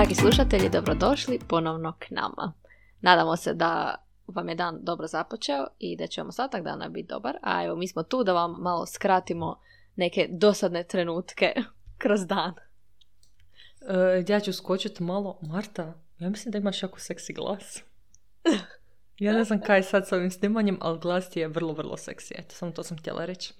Dragi 0.00 0.14
slušatelji, 0.14 0.68
dobrodošli 0.68 1.38
ponovno 1.48 1.96
k 1.98 2.10
nama. 2.10 2.52
Nadamo 3.00 3.36
se 3.36 3.54
da 3.54 3.94
vam 4.26 4.48
je 4.48 4.54
dan 4.54 4.78
dobro 4.82 5.06
započeo 5.06 5.66
i 5.78 5.96
da 5.96 6.06
će 6.06 6.20
vam 6.20 6.28
ostatak 6.28 6.62
dana 6.64 6.88
biti 6.88 7.08
dobar, 7.08 7.36
a 7.42 7.64
evo 7.64 7.76
mi 7.76 7.88
smo 7.88 8.02
tu 8.02 8.24
da 8.24 8.32
vam 8.32 8.56
malo 8.58 8.86
skratimo 8.86 9.60
neke 9.96 10.28
dosadne 10.30 10.84
trenutke 10.84 11.54
kroz 12.02 12.26
dan. 12.26 12.54
E, 13.88 14.24
ja 14.28 14.40
ću 14.40 14.52
skočiti 14.52 15.02
malo. 15.02 15.38
Marta, 15.42 15.94
ja 16.18 16.30
mislim 16.30 16.52
da 16.52 16.58
imaš 16.58 16.82
jako 16.82 17.00
seksi 17.00 17.32
glas. 17.32 17.82
Ja 19.18 19.32
ne 19.32 19.44
znam 19.44 19.60
kaj 19.60 19.78
je 19.78 19.82
sad 19.82 20.08
s 20.08 20.12
ovim 20.12 20.30
snimanjem, 20.30 20.78
ali 20.80 20.98
glas 20.98 21.30
ti 21.30 21.40
je 21.40 21.48
vrlo, 21.48 21.72
vrlo 21.72 21.96
seksi. 21.96 22.34
Eto, 22.38 22.54
samo 22.54 22.72
to 22.72 22.82
sam 22.82 22.98
htjela 22.98 23.24
reći. 23.24 23.54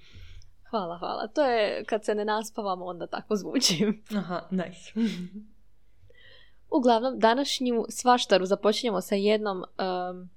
Hvala, 0.71 0.99
hvala. 0.99 1.27
To 1.27 1.45
je 1.45 1.85
kad 1.85 2.05
se 2.05 2.15
ne 2.15 2.25
naspavamo, 2.25 2.85
onda 2.85 3.07
tako 3.07 3.37
zvučim. 3.37 4.05
Aha, 4.17 4.43
nice. 4.51 4.93
Uglavnom, 6.71 7.19
današnju 7.19 7.87
svaštaru 7.89 8.47
započinjemo 8.47 9.01
sa 9.01 9.15
jednom 9.15 9.59
um, 9.59 10.31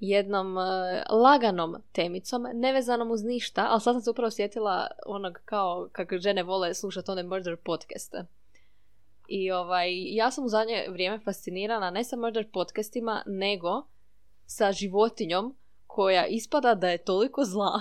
jednom 0.00 0.56
uh, 0.56 0.64
laganom 1.10 1.76
temicom, 1.92 2.46
nevezanom 2.54 3.10
uz 3.10 3.24
ništa, 3.24 3.66
ali 3.70 3.80
sad 3.80 3.94
sam 3.94 4.00
se 4.00 4.10
upravo 4.10 4.30
sjetila 4.30 4.86
onog 5.06 5.40
kao 5.44 5.88
kako 5.92 6.18
žene 6.18 6.42
vole 6.42 6.74
slušati 6.74 7.10
one 7.10 7.22
murder 7.22 7.56
podcaste. 7.56 8.24
I 9.28 9.50
ovaj, 9.50 10.14
ja 10.14 10.30
sam 10.30 10.44
u 10.44 10.48
zadnje 10.48 10.86
vrijeme 10.88 11.18
fascinirana 11.18 11.90
ne 11.90 12.04
sa 12.04 12.16
murder 12.16 12.50
podcastima, 12.52 13.22
nego 13.26 13.82
sa 14.46 14.72
životinjom 14.72 15.56
koja 15.86 16.26
ispada 16.26 16.74
da 16.74 16.88
je 16.88 16.98
toliko 16.98 17.44
zla. 17.44 17.80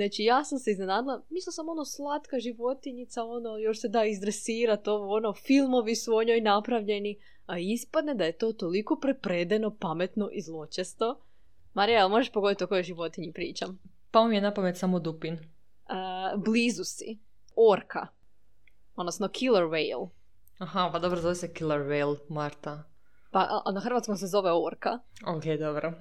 Znači, 0.00 0.24
ja 0.24 0.44
sam 0.44 0.58
se 0.58 0.70
iznenadila, 0.70 1.22
mislila 1.30 1.52
sam 1.52 1.68
ono 1.68 1.84
slatka 1.84 2.38
životinjica, 2.38 3.24
ono, 3.24 3.58
još 3.58 3.80
se 3.80 3.88
da 3.88 4.04
izdresirati, 4.04 4.90
ovo, 4.90 5.16
ono, 5.16 5.32
filmovi 5.32 5.96
su 5.96 6.16
o 6.16 6.24
njoj 6.24 6.40
napravljeni, 6.40 7.18
a 7.46 7.58
ispadne 7.58 8.14
da 8.14 8.24
je 8.24 8.38
to 8.38 8.52
toliko 8.52 8.96
prepredeno, 8.96 9.76
pametno 9.80 10.28
i 10.32 10.42
zločesto. 10.42 11.20
Marija, 11.74 12.08
možeš 12.08 12.32
pogoditi 12.32 12.64
o 12.64 12.66
kojoj 12.66 12.82
životinji 12.82 13.32
pričam? 13.32 13.78
Pa 14.10 14.24
mi 14.24 14.34
je 14.34 14.40
na 14.40 14.54
pamet 14.54 14.76
samo 14.76 14.98
dupin. 14.98 15.34
Uh, 15.34 16.42
blizu 16.42 16.84
si. 16.84 17.18
Orka. 17.56 18.06
Odnosno 18.96 19.28
killer 19.28 19.64
whale. 19.64 20.08
Aha, 20.58 20.88
pa 20.92 20.98
dobro, 20.98 21.20
zove 21.20 21.34
se 21.34 21.52
killer 21.54 21.80
whale, 21.80 22.16
Marta. 22.28 22.82
Pa 23.30 23.62
a 23.64 23.72
na 23.72 23.80
hrvatskom 23.80 24.16
se 24.16 24.26
zove 24.26 24.52
orka. 24.52 24.98
Ok, 25.26 25.44
dobro. 25.58 25.92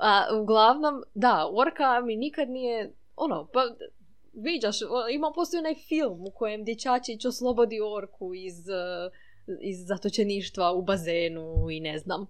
A, 0.00 0.26
uglavnom, 0.42 1.02
da, 1.14 1.50
orka 1.52 2.00
mi 2.00 2.16
nikad 2.16 2.48
nije, 2.48 2.92
ono, 3.18 3.48
pa 3.52 3.60
viđaš, 4.32 4.76
ima 5.12 5.32
postoji 5.34 5.58
onaj 5.58 5.74
film 5.74 6.26
u 6.26 6.30
kojem 6.30 6.64
dječačić 6.64 7.24
oslobodi 7.24 7.80
orku 7.80 8.34
iz, 8.34 8.68
eh, 8.68 9.10
iz 9.60 9.86
zatočeništva 9.86 10.72
u 10.72 10.82
bazenu 10.82 11.70
i 11.70 11.80
ne 11.80 11.98
znam. 11.98 12.26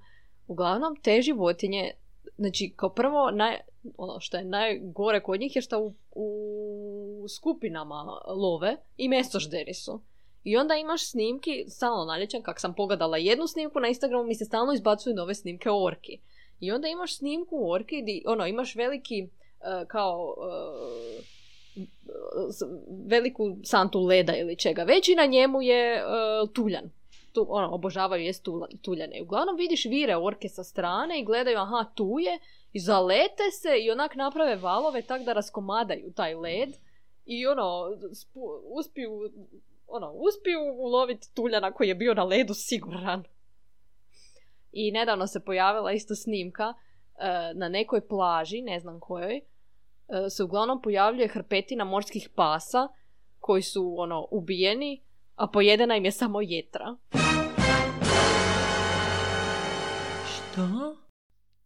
Uglavnom, 0.46 0.96
te 1.02 1.22
životinje, 1.22 1.90
znači, 2.36 2.72
kao 2.76 2.90
prvo, 2.90 3.30
naj, 3.30 3.58
ono 3.96 4.20
što 4.20 4.36
je 4.36 4.44
najgore 4.44 5.22
kod 5.22 5.40
njih 5.40 5.56
je 5.56 5.62
što 5.62 5.80
u, 5.80 5.94
u 6.14 7.28
skupinama 7.28 8.04
love 8.26 8.76
i 8.96 9.08
mesožderi 9.08 9.74
su. 9.74 10.00
I 10.44 10.56
onda 10.56 10.74
imaš 10.74 11.10
snimki, 11.10 11.64
stalno 11.68 12.04
naljećan, 12.04 12.42
kak 12.42 12.60
sam 12.60 12.74
pogledala 12.74 13.16
jednu 13.16 13.46
snimku 13.46 13.80
na 13.80 13.88
Instagramu, 13.88 14.24
mi 14.24 14.34
se 14.34 14.44
stalno 14.44 14.72
izbacuju 14.72 15.14
nove 15.14 15.34
snimke 15.34 15.70
orki. 15.70 16.20
I 16.60 16.72
onda 16.72 16.88
imaš 16.88 17.16
snimku 17.16 17.70
orki, 17.70 18.02
di, 18.02 18.22
ono, 18.26 18.46
imaš 18.46 18.74
veliki, 18.74 19.28
kao, 19.88 20.34
uh, 20.38 21.24
veliku 23.06 23.56
santu 23.64 24.00
leda 24.00 24.36
ili 24.36 24.56
čega. 24.56 24.82
Već 24.82 25.08
i 25.08 25.14
na 25.14 25.26
njemu 25.26 25.62
je 25.62 26.04
uh, 26.04 26.52
tuljan. 26.52 26.90
Tu, 27.32 27.46
ono, 27.48 27.68
obožavaju 27.74 28.24
jest 28.24 28.44
tuljane. 28.82 29.22
Uglavnom 29.22 29.56
vidiš 29.56 29.84
vire 29.84 30.16
orke 30.16 30.48
sa 30.48 30.64
strane 30.64 31.20
i 31.20 31.24
gledaju, 31.24 31.58
aha, 31.58 31.84
tu 31.94 32.16
je, 32.20 32.38
i 32.72 32.80
zalete 32.80 33.50
se 33.52 33.78
i 33.78 33.90
onak 33.90 34.14
naprave 34.14 34.56
valove 34.56 35.02
tak 35.02 35.22
da 35.22 35.32
raskomadaju 35.32 36.12
taj 36.12 36.34
led 36.34 36.68
i 37.26 37.46
ono, 37.46 37.96
uspiju 38.64 39.30
ono, 39.88 40.12
uspiju 40.12 40.60
uloviti 40.76 41.34
tuljana 41.34 41.72
koji 41.72 41.88
je 41.88 41.94
bio 41.94 42.14
na 42.14 42.24
ledu 42.24 42.54
siguran. 42.54 43.24
I 44.72 44.90
nedavno 44.90 45.26
se 45.26 45.44
pojavila 45.44 45.92
isto 45.92 46.14
snimka 46.14 46.64
e, 46.64 46.74
na 47.54 47.68
nekoj 47.68 48.08
plaži, 48.08 48.62
ne 48.62 48.80
znam 48.80 49.00
kojoj, 49.00 49.36
e, 49.36 49.42
se 50.30 50.44
uglavnom 50.44 50.82
pojavljuje 50.82 51.28
hrpetina 51.28 51.84
morskih 51.84 52.28
pasa 52.34 52.88
koji 53.38 53.62
su 53.62 53.94
ono 53.98 54.26
ubijeni, 54.30 55.02
a 55.34 55.46
pojedena 55.46 55.96
im 55.96 56.04
je 56.04 56.12
samo 56.12 56.40
jetra. 56.40 56.96
Što? 60.26 60.96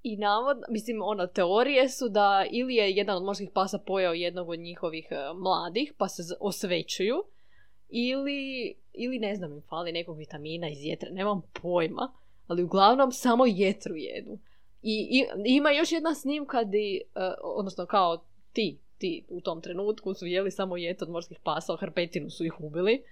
I 0.03 0.17
navod, 0.17 0.57
mislim, 0.69 1.03
ono, 1.03 1.27
teorije 1.27 1.89
su 1.89 2.09
da 2.09 2.45
ili 2.51 2.75
je 2.75 2.91
jedan 2.91 3.17
od 3.17 3.23
morskih 3.23 3.51
pasa 3.55 3.79
pojao 3.79 4.12
jednog 4.12 4.49
od 4.49 4.59
njihovih 4.59 5.09
e, 5.11 5.17
mladih, 5.35 5.95
pa 5.99 6.09
se 6.09 6.23
osvećuju, 6.41 7.25
ili, 7.89 8.75
ili 8.93 9.19
ne 9.19 9.35
znam, 9.35 9.53
im 9.53 9.62
fali 9.69 9.93
nekog 9.93 10.19
vitamina 10.19 10.69
iz 10.69 10.79
jetre, 10.85 11.11
nemam 11.11 11.43
pojma, 11.62 12.12
ali 12.47 12.62
uglavnom 12.62 13.12
samo 13.12 13.45
jetru 13.47 13.97
jedu. 13.97 14.39
I, 14.82 14.93
i 14.93 15.26
ima 15.44 15.70
još 15.70 15.93
jedna 15.93 16.15
snimka 16.15 16.65
di, 16.65 17.00
uh, 17.15 17.22
odnosno 17.43 17.87
kao 17.87 18.25
ti, 18.53 18.78
ti 18.98 19.25
u 19.28 19.41
tom 19.41 19.60
trenutku 19.60 20.15
su 20.15 20.26
jeli 20.26 20.50
samo 20.50 20.76
jet 20.76 21.03
od 21.03 21.10
morskih 21.10 21.38
pasa, 21.44 21.76
hrpetinu 21.76 22.31
su 22.31 22.44
ih 22.44 22.60
ubili. 22.60 23.03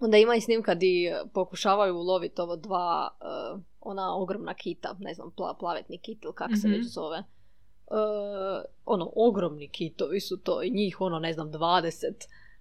Onda 0.00 0.16
ima 0.16 0.34
i 0.34 0.40
snimka 0.40 0.74
di 0.74 1.12
pokušavaju 1.34 1.96
uloviti 1.96 2.40
ovo 2.40 2.56
dva, 2.56 3.08
uh, 3.20 3.60
ona 3.80 4.16
ogromna 4.16 4.54
kita, 4.54 4.96
ne 5.00 5.14
znam, 5.14 5.30
pla, 5.30 5.54
plavetni 5.60 5.98
kit 5.98 6.24
ili 6.24 6.34
kako 6.34 6.56
se 6.56 6.68
već 6.68 6.78
mhm. 6.78 6.88
zove. 6.88 7.18
Uh, 7.18 8.64
ono, 8.84 9.12
ogromni 9.16 9.68
kitovi 9.68 10.20
su 10.20 10.36
to 10.36 10.62
i 10.62 10.70
njih, 10.70 11.00
ono, 11.00 11.18
ne 11.18 11.32
znam, 11.32 11.52
20 11.52 11.92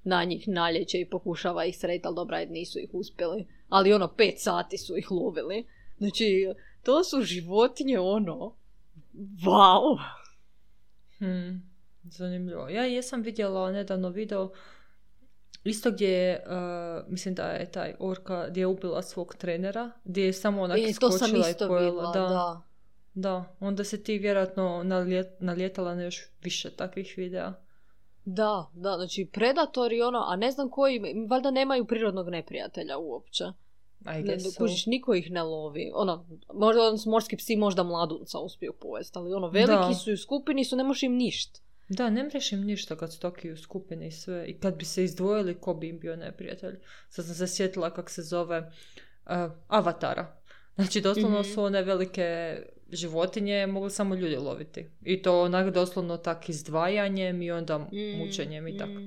na 0.03 0.23
njih 0.23 0.47
naljeće 0.47 0.99
i 0.99 1.09
pokušava 1.09 1.66
ih 1.66 1.77
sreti, 1.77 2.07
ali 2.07 2.16
dobra, 2.16 2.45
nisu 2.45 2.79
ih 2.79 2.89
uspjeli. 2.93 3.47
Ali 3.69 3.93
ono, 3.93 4.07
pet 4.07 4.35
sati 4.37 4.77
su 4.77 4.97
ih 4.97 5.11
lovili. 5.11 5.66
Znači, 5.97 6.47
to 6.85 7.03
su 7.03 7.22
životinje 7.22 8.00
ono, 8.00 8.56
wow! 9.46 10.00
Hmm, 11.18 11.72
zanimljivo. 12.03 12.69
Ja 12.69 12.85
jesam 12.85 13.22
vidjela 13.22 13.72
nedavno 13.72 14.09
video 14.09 14.51
Isto 15.63 15.91
gdje 15.91 16.07
je, 16.07 16.44
uh, 16.47 17.12
mislim 17.12 17.35
da 17.35 17.44
je 17.44 17.72
taj 17.72 17.94
orka 18.00 18.47
gdje 18.50 18.62
je 18.62 18.68
ubila 18.68 19.01
svog 19.01 19.35
trenera, 19.35 19.91
gdje 20.03 20.25
je 20.25 20.34
samo 20.34 20.62
onak 20.62 20.78
e, 20.78 20.94
to 21.00 21.12
sam 21.12 21.35
isto 21.35 21.66
i 21.66 21.68
pojela. 21.68 22.12
da, 22.12 22.19
da. 22.19 22.62
Da, 23.13 23.56
onda 23.59 23.84
se 23.84 24.03
ti 24.03 24.17
vjerojatno 24.17 24.84
naljetala 25.40 25.96
na 25.96 26.03
još 26.03 26.28
više 26.44 26.69
takvih 26.69 27.13
videa. 27.17 27.53
Da, 28.25 28.66
da, 28.73 28.96
znači 28.96 29.29
predatori 29.34 30.02
ono, 30.02 30.25
a 30.28 30.35
ne 30.35 30.52
znam 30.52 30.69
koji, 30.69 31.02
valjda 31.29 31.52
nemaju 31.52 31.85
prirodnog 31.85 32.29
neprijatelja 32.29 32.97
uopće. 32.97 33.44
Ne, 34.05 34.38
kužiš, 34.57 34.85
niko 34.85 35.13
ih 35.13 35.31
ne 35.31 35.43
lovi. 35.43 35.91
Ono, 35.93 36.25
možda 36.53 36.81
morski 37.05 37.38
psi 37.38 37.55
možda 37.55 37.83
mladunca 37.83 38.39
uspiju 38.39 38.73
povesti, 38.73 39.17
ali 39.17 39.33
ono, 39.33 39.47
veliki 39.47 39.95
su 40.03 40.09
i 40.09 40.13
u 40.13 40.17
skupini 40.17 40.66
su, 40.66 40.75
ne 40.75 40.83
možeš 40.83 41.03
im 41.03 41.16
ništa. 41.16 41.59
Da, 41.89 42.09
ne 42.09 42.23
mreš 42.23 42.51
im 42.51 42.63
ništa 42.63 42.95
kad 42.95 43.13
su 43.13 43.19
toki 43.19 43.51
u 43.51 43.57
skupini 43.57 44.07
i 44.07 44.11
sve. 44.11 44.45
I 44.47 44.59
kad 44.59 44.77
bi 44.77 44.85
se 44.85 45.03
izdvojili, 45.03 45.59
ko 45.61 45.73
bi 45.73 45.89
im 45.89 45.99
bio 45.99 46.16
neprijatelj. 46.16 46.79
Sad 47.09 47.25
sam 47.25 47.35
se 47.35 47.47
sjetila 47.47 47.93
kak 47.93 48.09
se 48.09 48.21
zove 48.21 48.59
uh, 48.59 49.31
Avatara. 49.67 50.35
Znači, 50.75 51.01
doslovno 51.01 51.39
mm 51.39 51.43
su 51.43 51.63
one 51.63 51.81
velike 51.81 52.57
životinje 52.91 53.67
mogli 53.67 53.91
samo 53.91 54.16
ljudi 54.16 54.35
loviti. 54.35 54.85
I 55.01 55.22
to 55.22 55.41
onak 55.41 55.73
doslovno 55.73 56.17
tak 56.17 56.49
izdvajanjem 56.49 57.41
i 57.41 57.51
onda 57.51 57.78
mm, 57.78 58.17
mučenjem 58.17 58.67
i 58.67 58.78
tako. 58.78 58.99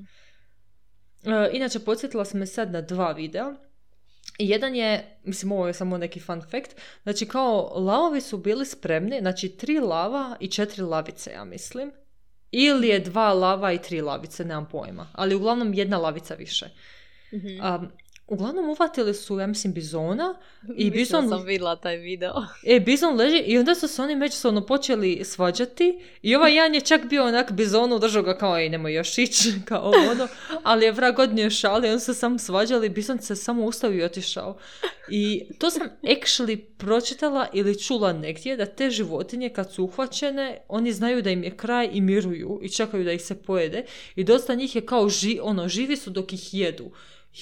E, 1.24 1.50
inače, 1.52 1.78
podsjetila 1.78 2.24
sam 2.24 2.40
me 2.40 2.46
sad 2.46 2.72
na 2.72 2.80
dva 2.80 3.12
videa. 3.12 3.54
Jedan 4.38 4.74
je, 4.74 5.18
mislim 5.24 5.52
ovo 5.52 5.66
je 5.66 5.74
samo 5.74 5.98
neki 5.98 6.20
fun 6.20 6.42
fact, 6.42 6.76
znači 7.02 7.26
kao 7.26 7.72
lavovi 7.74 8.20
su 8.20 8.38
bili 8.38 8.66
spremni, 8.66 9.18
znači 9.20 9.48
tri 9.48 9.80
lava 9.80 10.36
i 10.40 10.48
četiri 10.48 10.82
lavice, 10.82 11.30
ja 11.30 11.44
mislim. 11.44 11.92
Ili 12.50 12.88
je 12.88 13.00
dva 13.00 13.32
lava 13.32 13.72
i 13.72 13.82
tri 13.82 14.00
lavice, 14.00 14.44
nemam 14.44 14.68
pojma. 14.68 15.06
Ali 15.12 15.34
uglavnom 15.34 15.74
jedna 15.74 15.98
lavica 15.98 16.34
više. 16.34 16.66
mm 17.32 17.88
Uglavnom 18.28 18.68
uvatili 18.68 19.14
su, 19.14 19.38
ja 19.38 19.46
mislim, 19.46 19.72
bizona 19.72 20.34
i 20.76 20.90
bizon... 20.90 21.28
sam 21.28 21.44
vidjela 21.44 21.76
taj 21.76 21.96
video. 21.96 22.34
E, 22.66 22.80
bizon 22.80 23.16
leži 23.16 23.38
i 23.38 23.58
onda 23.58 23.74
su 23.74 23.88
se 23.88 24.02
oni 24.02 24.16
međusobno 24.16 24.66
počeli 24.66 25.24
svađati 25.24 25.98
i 26.22 26.36
ovaj 26.36 26.54
jedan 26.54 26.74
je 26.74 26.80
čak 26.80 27.04
bio 27.04 27.26
onak 27.26 27.52
bizonu, 27.52 27.98
držao 27.98 28.22
ga 28.22 28.38
kao, 28.38 28.58
ej, 28.58 28.68
nemoj 28.68 28.94
još 28.94 29.18
ići, 29.18 29.52
kao 29.68 29.92
ono, 30.10 30.28
ali 30.62 30.84
je 30.84 30.92
vrag 30.92 31.18
odnio 31.18 31.50
šal 31.50 31.84
i 31.84 31.88
on 31.88 32.00
se 32.00 32.14
sam 32.14 32.38
svađali, 32.38 32.88
bizon 32.88 33.18
se 33.18 33.36
samo 33.36 33.64
ustavio 33.64 34.02
i 34.02 34.04
otišao. 34.04 34.58
I 35.10 35.44
to 35.58 35.70
sam 35.70 35.82
actually 36.02 36.60
pročitala 36.78 37.46
ili 37.52 37.82
čula 37.82 38.12
negdje 38.12 38.56
da 38.56 38.66
te 38.66 38.90
životinje 38.90 39.48
kad 39.48 39.72
su 39.72 39.84
uhvaćene, 39.84 40.58
oni 40.68 40.92
znaju 40.92 41.22
da 41.22 41.30
im 41.30 41.44
je 41.44 41.56
kraj 41.56 41.88
i 41.92 42.00
miruju 42.00 42.60
i 42.62 42.68
čekaju 42.68 43.04
da 43.04 43.12
ih 43.12 43.22
se 43.22 43.42
pojede 43.42 43.84
i 44.16 44.24
dosta 44.24 44.54
njih 44.54 44.76
je 44.76 44.86
kao 44.86 45.08
ži, 45.08 45.38
ono, 45.42 45.68
živi 45.68 45.96
su 45.96 46.10
dok 46.10 46.32
ih 46.32 46.54
jedu 46.54 46.90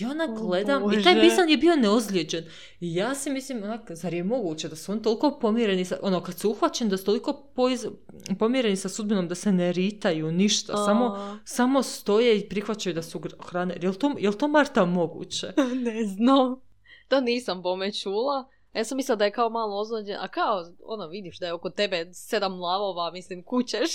I 0.01 0.05
ona 0.05 0.27
gledam, 0.27 0.93
i 0.93 1.03
taj 1.03 1.21
pisan 1.21 1.49
je 1.49 1.57
bio 1.57 1.77
neozlijeđen. 1.77 2.45
I 2.81 2.95
ja 2.95 3.15
si 3.15 3.31
mislim, 3.31 3.63
onak, 3.63 3.93
zar 3.93 4.15
je 4.15 4.25
moguće 4.25 4.69
da 4.69 4.77
su 4.77 4.93
oni 4.93 5.03
toliko 5.03 5.39
pomireni, 5.41 5.85
sa, 5.85 5.99
ono, 6.03 6.21
kad 6.21 6.39
su 6.39 6.51
uhvaćeni 6.51 6.91
da 6.91 6.97
su 6.97 7.05
toliko 7.05 7.47
poiz- 7.57 7.91
pomireni 8.39 8.77
sa 8.77 8.89
sudbinom 8.89 9.29
da 9.29 9.35
se 9.35 9.53
ne 9.53 9.73
ritaju, 9.73 10.33
ništa, 10.33 10.77
samo, 10.77 11.05
A, 11.05 11.39
samo 11.45 11.83
stoje 11.83 12.39
i 12.39 12.49
prihvaćaju 12.49 12.95
da 12.95 13.03
su 13.03 13.21
hrane. 13.41 13.77
Jel 13.83 13.95
to, 13.95 14.15
jel 14.19 14.33
to 14.33 14.49
Marta 14.49 14.85
moguće? 14.85 15.53
ne 15.87 16.05
znam. 16.05 16.61
To 17.09 17.21
nisam 17.21 17.63
bome 17.63 17.93
čula. 17.93 18.49
Ja 18.75 18.85
sam 18.85 18.97
mislila 18.97 19.17
da 19.17 19.25
je 19.25 19.33
kao 19.33 19.51
malo 19.51 19.81
ozlođen, 19.81 20.17
a 20.21 20.29
kao, 20.29 20.65
ono, 20.85 21.07
vidiš 21.09 21.39
da 21.39 21.47
je 21.47 21.53
oko 21.53 21.71
tebe 21.71 22.09
sedam 22.13 22.61
lavova, 22.61 23.11
mislim, 23.11 23.43
kućeš. 23.43 23.91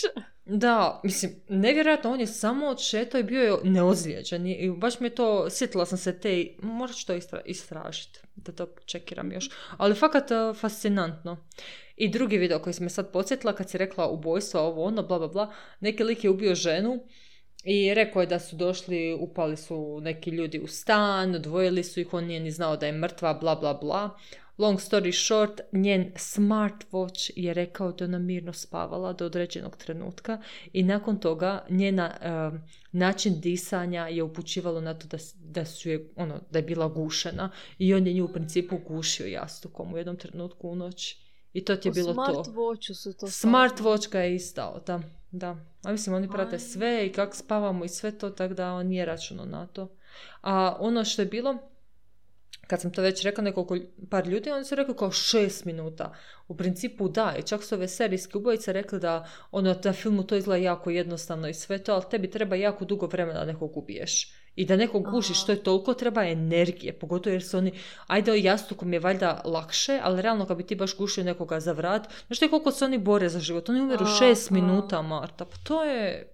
Da, 0.53 1.01
mislim, 1.03 1.31
nevjerojatno, 1.49 2.11
on 2.11 2.19
je 2.19 2.27
samo 2.27 2.67
odšetao 2.67 3.19
i 3.19 3.23
bio 3.23 3.41
je 3.41 3.57
neozlijeđen 3.63 4.47
i 4.47 4.71
baš 4.77 4.99
mi 4.99 5.07
je 5.07 5.15
to, 5.15 5.49
sjetila 5.49 5.85
sam 5.85 5.97
se 5.97 6.19
te, 6.19 6.45
možda 6.61 6.95
ću 6.95 7.07
to 7.07 7.13
istra, 7.13 7.41
istražiti, 7.45 8.19
da 8.35 8.51
to 8.51 8.67
čekiram 8.85 9.31
još, 9.31 9.49
ali 9.77 9.95
fakat 9.95 10.31
eh, 10.31 10.53
fascinantno. 10.59 11.37
I 11.95 12.09
drugi 12.09 12.37
video 12.37 12.59
koji 12.59 12.73
sam 12.73 12.83
me 12.83 12.89
sad 12.89 13.11
podsjetila 13.11 13.55
kad 13.55 13.69
si 13.69 13.77
rekla 13.77 14.07
ubojstva, 14.07 14.61
ovo 14.61 14.83
ono, 14.83 15.03
bla 15.03 15.19
bla 15.19 15.27
bla, 15.27 15.53
neki 15.79 16.03
lik 16.03 16.23
je 16.23 16.29
ubio 16.29 16.55
ženu 16.55 16.99
i 17.63 17.93
rekao 17.93 18.21
je 18.21 18.27
da 18.27 18.39
su 18.39 18.55
došli, 18.55 19.17
upali 19.19 19.57
su 19.57 19.99
neki 20.01 20.29
ljudi 20.29 20.59
u 20.59 20.67
stan, 20.67 21.35
odvojili 21.35 21.83
su 21.83 21.99
ih, 21.99 22.13
on 22.13 22.25
nije 22.25 22.39
ni 22.39 22.51
znao 22.51 22.77
da 22.77 22.85
je 22.85 22.91
mrtva, 22.91 23.33
bla 23.33 23.55
bla 23.55 23.73
bla. 23.73 24.17
Long 24.57 24.79
story 24.79 25.25
short, 25.25 25.61
njen 25.71 26.11
smartwatch 26.15 27.31
je 27.35 27.53
rekao 27.53 27.91
da 27.91 28.05
ona 28.05 28.19
mirno 28.19 28.53
spavala 28.53 29.13
do 29.13 29.25
određenog 29.25 29.77
trenutka 29.77 30.41
i 30.73 30.83
nakon 30.83 31.19
toga 31.19 31.65
njena 31.69 32.17
em, 32.21 32.63
način 32.91 33.39
disanja 33.41 34.07
je 34.07 34.23
upućivalo 34.23 34.81
na 34.81 34.93
to 34.93 35.07
da, 35.07 35.17
da 35.43 35.65
su 35.65 35.89
je, 35.89 36.11
ono, 36.15 36.41
da 36.51 36.59
je 36.59 36.63
bila 36.63 36.87
gušena 36.87 37.49
i 37.77 37.93
on 37.93 38.07
je 38.07 38.13
nju 38.13 38.25
u 38.25 38.33
principu 38.33 38.77
gušio 38.87 39.27
jastukom 39.27 39.93
u 39.93 39.97
jednom 39.97 40.17
trenutku 40.17 40.69
u 40.69 40.75
noć. 40.75 41.15
I 41.53 41.65
to 41.65 41.75
ti 41.75 41.87
je 41.87 41.91
bilo 41.91 42.13
to. 42.13 42.13
smartwatchu 42.13 42.93
su 42.93 43.13
to 43.13 43.27
Smartwatch 43.27 44.11
ga 44.11 44.19
je 44.19 44.35
istao, 44.35 44.83
da. 44.87 45.01
da. 45.31 45.55
A 45.83 45.91
mislim, 45.91 46.15
oni 46.15 46.29
prate 46.29 46.55
Aj. 46.55 46.59
sve 46.59 47.05
i 47.07 47.11
kako 47.11 47.35
spavamo 47.35 47.85
i 47.85 47.89
sve 47.89 48.17
to, 48.17 48.29
tako 48.29 48.53
da 48.53 48.73
on 48.73 48.87
nije 48.87 49.05
računao 49.05 49.45
na 49.45 49.67
to. 49.67 49.95
A 50.41 50.77
ono 50.79 51.05
što 51.05 51.21
je 51.21 51.25
bilo, 51.25 51.70
kad 52.71 52.81
sam 52.81 52.91
to 52.91 53.01
već 53.01 53.23
rekla 53.23 53.43
nekoliko 53.43 53.77
par 54.09 54.27
ljudi, 54.27 54.51
oni 54.51 54.65
su 54.65 54.75
rekli 54.75 54.95
kao 54.95 55.11
šest 55.11 55.65
minuta. 55.65 56.13
U 56.47 56.57
principu 56.57 57.09
da, 57.09 57.35
i 57.39 57.43
čak 57.43 57.63
su 57.63 57.75
ove 57.75 57.87
serijske 57.87 58.37
ubojice 58.37 58.73
rekli 58.73 58.99
da 58.99 59.27
ono, 59.51 59.75
na 59.83 59.93
filmu 59.93 60.23
to 60.23 60.35
izgleda 60.35 60.63
jako 60.63 60.89
jednostavno 60.89 61.49
i 61.49 61.53
sve 61.53 61.77
to, 61.77 61.93
ali 61.93 62.03
tebi 62.11 62.29
treba 62.29 62.55
jako 62.55 62.85
dugo 62.85 63.07
vremena 63.07 63.39
da 63.39 63.45
nekog 63.45 63.77
ubiješ. 63.77 64.33
I 64.55 64.65
da 64.65 64.75
nekog 64.75 65.11
gušiš, 65.11 65.37
Aha. 65.37 65.45
to 65.45 65.51
je 65.51 65.63
toliko 65.63 65.93
treba 65.93 66.23
energije, 66.23 66.93
pogotovo 66.99 67.33
jer 67.33 67.43
su 67.43 67.57
oni, 67.57 67.73
ajde 68.07 68.39
jastukom 68.39 68.93
je 68.93 68.99
valjda 68.99 69.41
lakše, 69.45 69.99
ali 70.03 70.21
realno 70.21 70.45
kad 70.45 70.57
bi 70.57 70.63
ti 70.63 70.75
baš 70.75 70.97
gušio 70.97 71.23
nekoga 71.23 71.59
za 71.59 71.71
vrat, 71.71 72.07
znaš 72.27 72.39
ti 72.39 72.49
koliko 72.49 72.71
se 72.71 72.85
oni 72.85 72.97
bore 72.97 73.29
za 73.29 73.39
život, 73.39 73.69
oni 73.69 73.81
umiru 73.81 74.05
šest 74.05 74.51
a. 74.51 74.53
minuta, 74.53 75.01
Marta, 75.01 75.45
pa 75.45 75.57
to 75.63 75.83
je 75.83 76.33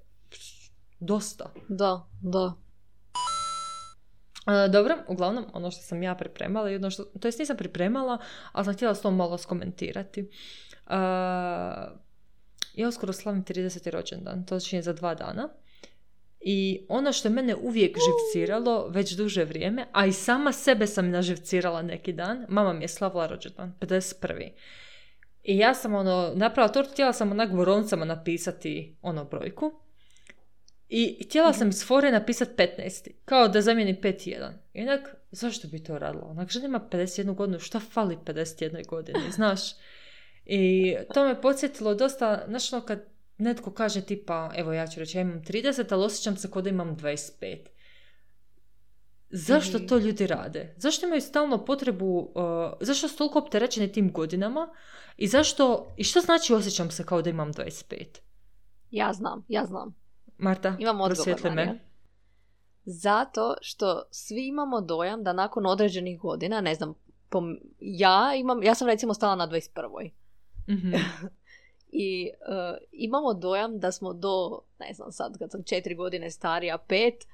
dosta. 0.99 1.49
Da, 1.69 2.07
da. 2.21 2.66
E, 4.47 4.69
dobro, 4.69 4.95
uglavnom, 5.07 5.45
ono 5.53 5.71
što 5.71 5.81
sam 5.81 6.03
ja 6.03 6.15
pripremala 6.15 6.69
ono 6.69 6.89
što, 6.89 7.03
to 7.03 7.27
jest 7.27 7.39
nisam 7.39 7.57
pripremala, 7.57 8.17
ali 8.51 8.65
sam 8.65 8.73
htjela 8.73 8.95
s 8.95 9.01
tom 9.01 9.15
malo 9.15 9.37
skomentirati. 9.37 10.19
E, 10.19 10.95
ja 12.73 12.87
uskoro 12.87 13.13
slavim 13.13 13.43
30. 13.43 13.89
rođendan, 13.91 14.45
točnije 14.45 14.81
za 14.81 14.93
dva 14.93 15.15
dana. 15.15 15.49
I 16.39 16.85
ono 16.89 17.13
što 17.13 17.27
je 17.27 17.33
mene 17.33 17.55
uvijek 17.55 17.97
živciralo 17.97 18.87
već 18.87 19.11
duže 19.11 19.43
vrijeme, 19.43 19.87
a 19.91 20.05
i 20.05 20.13
sama 20.13 20.51
sebe 20.51 20.87
sam 20.87 21.09
naživcirala 21.09 21.81
neki 21.81 22.13
dan, 22.13 22.45
mama 22.49 22.73
mi 22.73 22.83
je 22.83 22.87
slavila 22.87 23.27
rođendan, 23.27 23.73
51. 23.79 24.51
I 25.43 25.57
ja 25.57 25.73
sam 25.73 25.95
ono, 25.95 26.31
napravila 26.35 26.73
tortu, 26.73 26.91
htjela 26.91 27.13
sam 27.13 27.31
onak 27.31 27.51
boroncama 27.51 28.05
napisati 28.05 28.97
ono 29.01 29.25
brojku. 29.25 29.86
I 30.89 31.23
htjela 31.25 31.53
sam 31.53 31.69
iz 31.69 31.85
fore 31.85 32.11
napisati 32.11 32.51
15. 32.57 33.09
Kao 33.25 33.47
da 33.47 33.61
zamijeni 33.61 33.99
5-1. 34.01 34.51
I 34.73 34.81
onak, 34.81 35.15
zašto 35.31 35.67
bi 35.67 35.83
to 35.83 35.97
radila? 35.99 36.25
Onak, 36.27 36.49
žena 36.49 36.65
ima 36.65 36.79
51 36.91 37.35
godinu, 37.35 37.59
šta 37.59 37.79
fali 37.79 38.17
51 38.25 38.87
godini, 38.87 39.31
znaš? 39.35 39.59
I 40.45 40.95
to 41.13 41.25
me 41.25 41.41
podsjetilo 41.41 41.95
dosta, 41.95 42.43
znaš 42.47 42.73
ono 42.73 42.85
kad 42.85 43.03
netko 43.37 43.71
kaže 43.71 44.01
tipa, 44.01 44.51
evo 44.55 44.73
ja 44.73 44.87
ću 44.87 44.99
reći, 44.99 45.17
ja 45.17 45.21
imam 45.21 45.43
30, 45.43 45.93
ali 45.93 46.03
osjećam 46.05 46.37
se 46.37 46.51
kao 46.51 46.61
da 46.61 46.69
imam 46.69 46.97
25. 46.97 47.57
Zašto 49.29 49.77
Mhm. 49.77 49.87
to 49.87 49.97
ljudi 49.97 50.27
rade? 50.27 50.73
Zašto 50.77 51.05
imaju 51.05 51.21
stalno 51.21 51.65
potrebu, 51.65 52.19
uh, 52.19 52.33
zašto 52.81 53.07
su 53.07 53.17
toliko 53.17 53.39
opterećeni 53.39 53.91
tim 53.91 54.11
godinama 54.11 54.69
i 55.17 55.27
zašto, 55.27 55.93
i 55.97 56.03
što 56.03 56.19
znači 56.21 56.53
osjećam 56.53 56.91
se 56.91 57.03
kao 57.05 57.21
da 57.21 57.29
imam 57.29 57.53
25? 57.53 58.05
Ja 58.91 59.13
znam, 59.13 59.45
ja 59.47 59.65
znam. 59.65 59.95
Marta, 60.37 60.75
Imam 60.79 61.01
odgovor, 61.01 61.51
me. 61.51 61.79
Zato 62.85 63.55
što 63.61 64.03
svi 64.11 64.47
imamo 64.47 64.81
dojam 64.81 65.23
da 65.23 65.33
nakon 65.33 65.65
određenih 65.65 66.19
godina, 66.19 66.61
ne 66.61 66.75
znam, 66.75 66.93
pom- 67.29 67.59
ja 67.79 68.33
imam, 68.35 68.63
ja 68.63 68.75
sam 68.75 68.87
recimo 68.87 69.13
stala 69.13 69.35
na 69.35 69.47
21. 69.47 70.09
Mhm. 70.69 70.93
I 71.91 72.25
e, 72.25 72.31
imamo 72.91 73.33
dojam 73.33 73.79
da 73.79 73.91
smo 73.91 74.13
do, 74.13 74.59
ne 74.79 74.93
znam 74.93 75.11
sad, 75.11 75.37
kad 75.37 75.51
sam 75.51 75.63
četiri 75.63 75.95
godine 75.95 76.31
starija, 76.31 76.77
pet, 76.77 77.27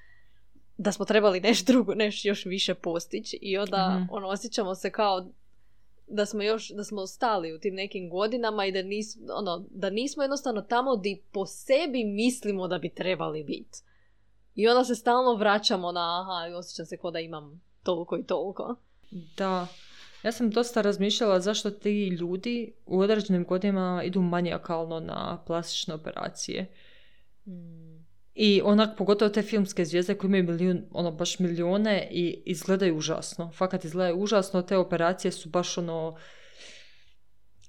da 0.77 0.91
smo 0.91 1.05
trebali 1.05 1.39
nešto 1.49 1.71
drugo, 1.73 1.93
nešto 1.95 2.27
još 2.27 2.45
više 2.45 2.73
postići 2.73 3.39
i 3.41 3.57
onda 3.57 3.89
Mhm. 3.95 4.07
ono, 4.11 4.27
osjećamo 4.27 4.75
se 4.75 4.91
kao 4.91 5.25
da 6.07 6.25
smo 6.25 6.43
još, 6.43 6.69
da 6.69 6.83
smo 6.83 7.07
stali 7.07 7.53
u 7.53 7.59
tim 7.59 7.75
nekim 7.75 8.09
godinama 8.09 8.65
i 8.65 8.71
da, 8.71 8.81
nis, 8.81 9.17
ono, 9.37 9.65
da 9.69 9.89
nismo 9.89 10.23
jednostavno 10.23 10.61
tamo 10.61 10.95
di 10.95 11.21
po 11.31 11.45
sebi 11.45 12.03
mislimo 12.03 12.67
da 12.67 12.77
bi 12.77 12.89
trebali 12.89 13.43
biti. 13.43 13.79
I 14.55 14.67
onda 14.67 14.83
se 14.83 14.95
stalno 14.95 15.35
vraćamo 15.35 15.91
na, 15.91 16.21
aha, 16.21 16.57
osjećam 16.57 16.85
se 16.85 16.97
kao 16.97 17.11
da 17.11 17.19
imam 17.19 17.61
toliko 17.83 18.17
i 18.17 18.23
toliko. 18.23 18.75
Da. 19.37 19.67
Ja 20.23 20.31
sam 20.31 20.49
dosta 20.49 20.81
razmišljala 20.81 21.39
zašto 21.39 21.71
ti 21.71 22.07
ljudi 22.07 22.73
u 22.85 22.99
određenim 22.99 23.45
godinama 23.45 24.03
idu 24.03 24.21
manijakalno 24.21 24.99
na 24.99 25.43
plastične 25.47 25.93
operacije. 25.93 26.71
I 28.35 28.61
onak, 28.63 28.97
pogotovo 28.97 29.29
te 29.29 29.41
filmske 29.41 29.85
zvijezde 29.85 30.15
koje 30.15 30.27
imaju 30.27 30.43
milijun, 30.43 30.85
ono, 30.91 31.11
baš 31.11 31.39
milijone 31.39 32.07
i 32.11 32.43
izgledaju 32.45 32.97
užasno. 32.97 33.51
Fakat 33.55 33.85
izgledaju 33.85 34.17
užasno, 34.17 34.61
te 34.61 34.77
operacije 34.77 35.31
su 35.31 35.49
baš 35.49 35.77
ono 35.77 36.17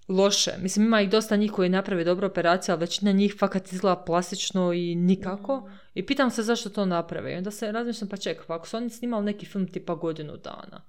loše. 0.08 0.50
Mislim, 0.58 0.86
ima 0.86 1.00
ih 1.00 1.10
dosta 1.10 1.36
njih 1.36 1.52
koji 1.52 1.68
naprave 1.68 2.04
dobre 2.04 2.26
operacije, 2.26 2.72
ali 2.72 2.80
većina 2.80 3.12
njih 3.12 3.36
fakat 3.38 3.72
izgleda 3.72 4.02
plastično 4.06 4.72
i 4.72 4.94
nikako. 4.94 5.70
I 5.94 6.06
pitam 6.06 6.30
se 6.30 6.42
zašto 6.42 6.70
to 6.70 6.86
naprave. 6.86 7.32
I 7.32 7.36
onda 7.36 7.50
se 7.50 7.72
razmišljam, 7.72 8.08
pa 8.08 8.16
čekaj, 8.16 8.46
pa 8.46 8.54
ako 8.54 8.68
su 8.68 8.76
oni 8.76 8.90
snimali 8.90 9.24
neki 9.24 9.46
film 9.46 9.68
tipa 9.68 9.94
godinu 9.94 10.36
dana, 10.36 10.84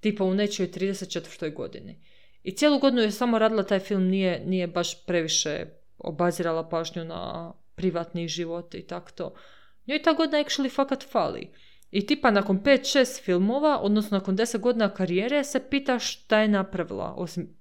tipa 0.00 0.24
u 0.24 0.34
nečoj 0.34 0.70
34. 0.70 1.54
godini, 1.54 2.00
i 2.42 2.52
cijelu 2.52 2.78
godinu 2.78 3.02
je 3.02 3.10
samo 3.10 3.38
radila 3.38 3.62
taj 3.62 3.78
film, 3.78 4.02
nije, 4.02 4.42
nije 4.46 4.66
baš 4.66 5.06
previše 5.06 5.66
obazirala 5.98 6.68
pažnju 6.68 7.04
na 7.04 7.52
privatni 7.74 8.28
život 8.28 8.74
i 8.74 8.86
tak 8.86 9.12
to. 9.12 9.34
Njoj 9.86 10.02
ta 10.02 10.12
godina 10.12 10.38
actually 10.38 10.74
fakat 10.74 11.04
fali. 11.10 11.50
I 11.90 12.06
tipa 12.06 12.30
nakon 12.30 12.62
5-6 12.62 13.22
filmova, 13.22 13.78
odnosno 13.78 14.18
nakon 14.18 14.36
10 14.36 14.58
godina 14.58 14.94
karijere, 14.94 15.44
se 15.44 15.70
pita 15.70 15.98
šta 15.98 16.38
je 16.38 16.48
napravila, 16.48 17.14
osim 17.16 17.56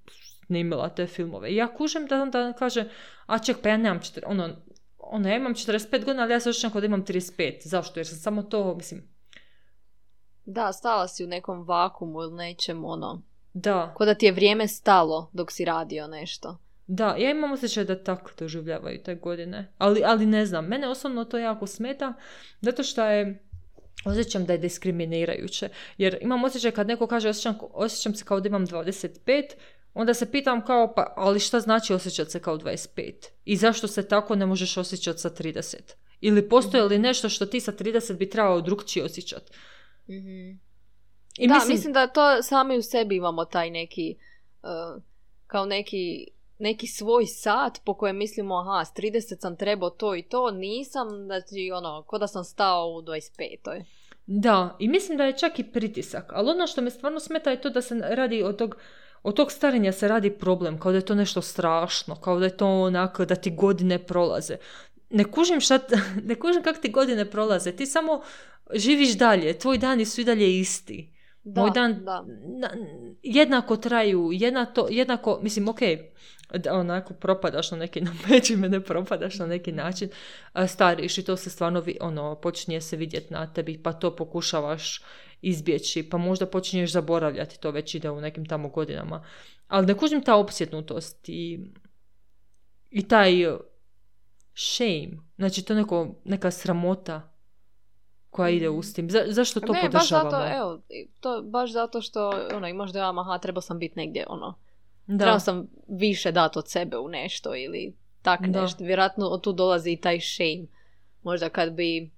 snimila 0.46 0.90
te 0.90 1.08
filmove. 1.08 1.50
I 1.50 1.56
ja 1.56 1.68
kužem 1.76 2.06
da 2.06 2.22
onda 2.22 2.54
kaže, 2.54 2.90
a 3.26 3.40
ček, 3.40 3.58
pa 3.62 3.70
ja 3.70 3.78
nemam, 3.78 4.02
četir, 4.02 4.24
ono, 4.28 4.50
ono, 4.98 5.30
ja 5.30 5.36
imam 5.36 5.54
45 5.54 6.06
godina, 6.06 6.24
ali 6.24 6.34
ja 6.34 6.40
se 6.40 6.50
osjećam 6.50 6.72
kao 6.72 6.82
da 6.82 6.88
imam 6.88 7.06
35. 7.06 7.68
Zašto? 7.68 8.00
Jer 8.00 8.08
sam 8.08 8.18
samo 8.18 8.44
to, 8.44 8.76
mislim, 8.76 9.14
Da, 10.46 10.74
stala 10.74 11.08
si 11.08 11.24
u 11.24 11.28
nekom 11.28 11.68
vakumu 11.68 12.22
ili 12.22 12.36
nečem, 12.36 12.86
ono, 12.86 13.22
da, 13.54 13.94
Ko 13.96 14.06
da 14.06 14.16
ti 14.16 14.26
je 14.26 14.32
vrijeme 14.32 14.68
stalo 14.68 15.30
dok 15.34 15.52
si 15.52 15.66
radio 15.66 16.08
nešto. 16.08 16.58
Da, 16.96 17.16
ja 17.18 17.32
imam 17.32 17.52
osjećaj 17.52 17.84
da 17.84 18.04
tako 18.04 18.32
doživljavaju 18.40 19.04
te 19.04 19.16
godine. 19.16 19.72
Ali, 19.78 20.02
ali 20.06 20.26
ne 20.26 20.46
znam, 20.46 20.66
mene 20.66 20.88
osobno 20.88 21.26
to 21.26 21.38
jako 21.38 21.68
smeta, 21.68 22.14
zato 22.62 22.84
što 22.84 23.06
je, 23.06 23.44
osjećam 24.06 24.46
da 24.46 24.54
je 24.54 24.60
diskriminirajuće. 24.60 25.70
Jer 25.98 26.18
imam 26.22 26.44
osjećaj 26.44 26.72
kad 26.72 26.88
neko 26.88 27.08
kaže 27.08 27.30
osjećam, 27.30 27.58
osjećam 27.74 28.16
se 28.16 28.26
kao 28.26 28.40
da 28.40 28.48
imam 28.48 28.68
25, 28.68 29.44
onda 29.94 30.14
se 30.14 30.32
pitam 30.32 30.66
kao, 30.66 30.94
pa, 30.96 31.14
ali 31.18 31.40
šta 31.40 31.60
znači 31.60 31.94
osjećati 31.94 32.32
se 32.32 32.40
kao 32.40 32.58
25? 32.58 33.14
I 33.46 33.56
zašto 33.56 33.88
se 33.88 34.08
tako 34.08 34.36
ne 34.36 34.46
možeš 34.46 34.78
osjećati 34.78 35.20
sa 35.20 35.30
30? 35.30 35.76
Ili 36.22 36.50
postoji 36.50 36.84
li 36.84 37.00
nešto 37.00 37.30
što 37.30 37.46
ti 37.46 37.60
sa 37.60 37.72
30 37.72 38.18
bi 38.18 38.30
trebao 38.30 38.62
drugčije 38.62 39.06
osjećati? 39.06 39.52
I 41.38 41.48
da, 41.48 41.66
mislim... 41.68 41.94
da 41.94 42.08
to 42.08 42.44
sami 42.44 42.78
u 42.78 42.82
sebi 42.82 43.16
imamo 43.16 43.46
taj 43.46 43.70
neki, 43.70 44.16
uh, 44.64 45.02
kao 45.48 45.66
neki, 45.66 46.28
neki 46.60 46.88
svoj 46.88 47.26
sat 47.26 47.82
po 47.86 47.94
kojem 47.94 48.18
mislimo, 48.18 48.56
aha, 48.56 48.86
s 48.86 48.94
30 48.94 49.42
sam 49.42 49.58
trebao 49.58 49.90
to 49.90 50.16
i 50.16 50.22
to, 50.22 50.52
nisam, 50.52 51.10
znači 51.26 51.72
ono, 51.74 52.04
ko 52.08 52.18
da 52.18 52.28
sam 52.28 52.44
stao 52.44 52.88
u 52.88 53.02
25. 53.02 53.84
Da, 54.26 54.76
i 54.80 54.88
mislim 54.88 55.18
da 55.18 55.26
je 55.26 55.38
čak 55.38 55.60
i 55.60 55.64
pritisak. 55.64 56.32
Ali 56.34 56.50
ono 56.50 56.68
što 56.68 56.82
me 56.82 56.90
stvarno 56.90 57.20
smeta 57.20 57.52
je 57.52 57.62
to 57.62 57.70
da 57.70 57.82
se 57.82 57.96
radi 58.10 58.44
od 58.44 58.58
tog, 58.58 58.76
od 59.24 59.36
tog 59.36 59.52
starenja 59.52 59.92
se 59.92 60.08
radi 60.08 60.32
problem, 60.32 60.80
kao 60.80 60.92
da 60.92 60.98
je 60.98 61.06
to 61.06 61.16
nešto 61.16 61.42
strašno, 61.42 62.16
kao 62.16 62.40
da 62.40 62.46
je 62.46 62.58
to 62.58 62.68
onako 62.68 63.26
da 63.26 63.36
ti 63.36 63.52
godine 63.52 64.06
prolaze. 64.06 64.58
Ne 65.10 65.32
kužim 65.32 65.60
šta, 65.60 65.80
ne 66.30 66.36
kužim 66.36 66.64
kako 66.64 66.80
ti 66.80 66.92
godine 66.92 67.32
prolaze, 67.32 67.72
ti 67.72 67.86
samo 67.86 68.22
živiš 68.74 69.18
dalje, 69.18 69.60
tvoji 69.60 69.78
dani 69.80 70.06
su 70.06 70.22
i 70.22 70.24
dalje 70.24 70.60
isti. 70.60 71.13
Da, 71.46 71.62
Moj 71.62 71.72
dan 71.72 72.04
da. 72.06 72.26
na- 72.60 72.72
jednako 73.24 73.78
traju, 73.78 74.30
jednako, 74.32 74.88
jednako 74.90 75.40
mislim, 75.42 75.68
ok, 75.68 75.80
da 76.56 76.74
onako 76.74 77.14
propadaš 77.14 77.72
na 77.72 77.78
neki 77.78 78.02
način, 78.30 78.60
ne 78.62 78.82
propadaš 78.82 79.40
na 79.40 79.46
neki 79.48 79.72
način, 79.72 80.10
stariš 80.68 81.18
i 81.18 81.24
to 81.24 81.38
se 81.38 81.50
stvarno, 81.50 81.82
vi- 81.82 81.98
ono, 82.02 82.36
počinje 82.36 82.82
se 82.82 82.98
vidjeti 82.98 83.34
na 83.34 83.54
tebi, 83.54 83.78
pa 83.78 83.94
to 83.94 84.16
pokušavaš 84.16 85.02
izbjeći, 85.42 86.04
pa 86.04 86.18
možda 86.18 86.46
počinješ 86.46 86.92
zaboravljati, 86.92 87.60
to 87.60 87.72
već 87.72 87.96
ide 87.96 88.10
u 88.10 88.22
nekim 88.22 88.46
tamo 88.46 88.70
godinama. 88.70 89.26
Ali 89.68 89.86
ne 89.88 89.94
kužim 89.94 90.22
ta 90.22 90.36
opsjetnutost 90.36 91.30
i, 91.30 91.60
i 92.92 93.08
taj 93.08 93.48
uh, 93.48 93.60
shame, 94.56 95.10
znači 95.38 95.62
to 95.62 95.74
neko, 95.74 96.16
neka 96.26 96.52
sramota 96.52 97.33
koja 98.34 98.50
ide 98.50 98.70
uz 98.70 98.94
tim. 98.94 99.10
Za, 99.10 99.24
zašto 99.28 99.60
to 99.60 99.74
ne, 99.74 99.80
baš 99.82 99.92
podržavamo? 99.92 100.32
zato, 100.32 100.56
evo, 100.56 100.80
to 101.20 101.42
baš 101.42 101.72
zato 101.72 102.02
što, 102.02 102.30
ono, 102.56 102.68
imaš 102.68 102.92
dojam, 102.92 103.20
aha, 103.20 103.38
trebao 103.38 103.62
sam 103.62 103.80
biti 103.80 104.00
negdje, 104.00 104.26
ono, 104.30 104.54
da. 105.08 105.18
trebao 105.18 105.40
sam 105.40 105.68
više 105.88 106.32
dati 106.32 106.60
od 106.60 106.70
sebe 106.70 106.98
u 106.98 107.08
nešto 107.08 107.56
ili 107.56 107.94
tak 108.22 108.48
Da. 108.48 108.62
nešto. 108.62 108.84
Vjerojatno 108.84 109.28
od 109.28 109.42
tu 109.42 109.54
dolazi 109.54 109.92
i 109.92 110.02
taj 110.02 110.20
shame. 110.20 110.68
Možda 111.24 111.50
kad 111.50 111.74
bi, 111.74 112.12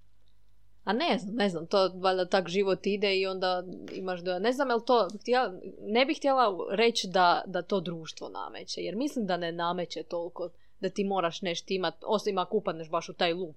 a 0.83 0.93
ne 0.93 1.17
znam, 1.17 1.35
ne 1.35 1.49
znam, 1.49 1.67
to 1.67 1.91
valjda 1.95 2.25
tak 2.25 2.49
život 2.49 2.79
ide 2.87 3.17
i 3.17 3.27
onda 3.27 3.63
imaš 3.93 4.21
dojam, 4.21 4.41
ne 4.41 4.51
znam, 4.51 4.69
jel 4.69 4.79
to, 4.79 5.07
htjela, 5.21 5.53
ne 5.81 6.05
bih 6.05 6.17
htjela 6.17 6.57
reći 6.71 7.07
da, 7.07 7.41
da 7.45 7.61
to 7.61 7.79
društvo 7.79 8.29
nameće, 8.29 8.81
jer 8.81 8.95
mislim 8.95 9.25
da 9.25 9.37
ne 9.37 9.51
nameće 9.51 10.03
toliko 10.03 10.49
da 10.79 10.89
ti 10.89 11.03
moraš 11.03 11.41
nešto 11.41 11.73
imat, 11.73 11.93
osim 12.01 12.37
ako 12.37 12.57
upadneš 12.57 12.89
baš 12.89 13.09
u 13.09 13.13
taj 13.13 13.33
lup 13.33 13.55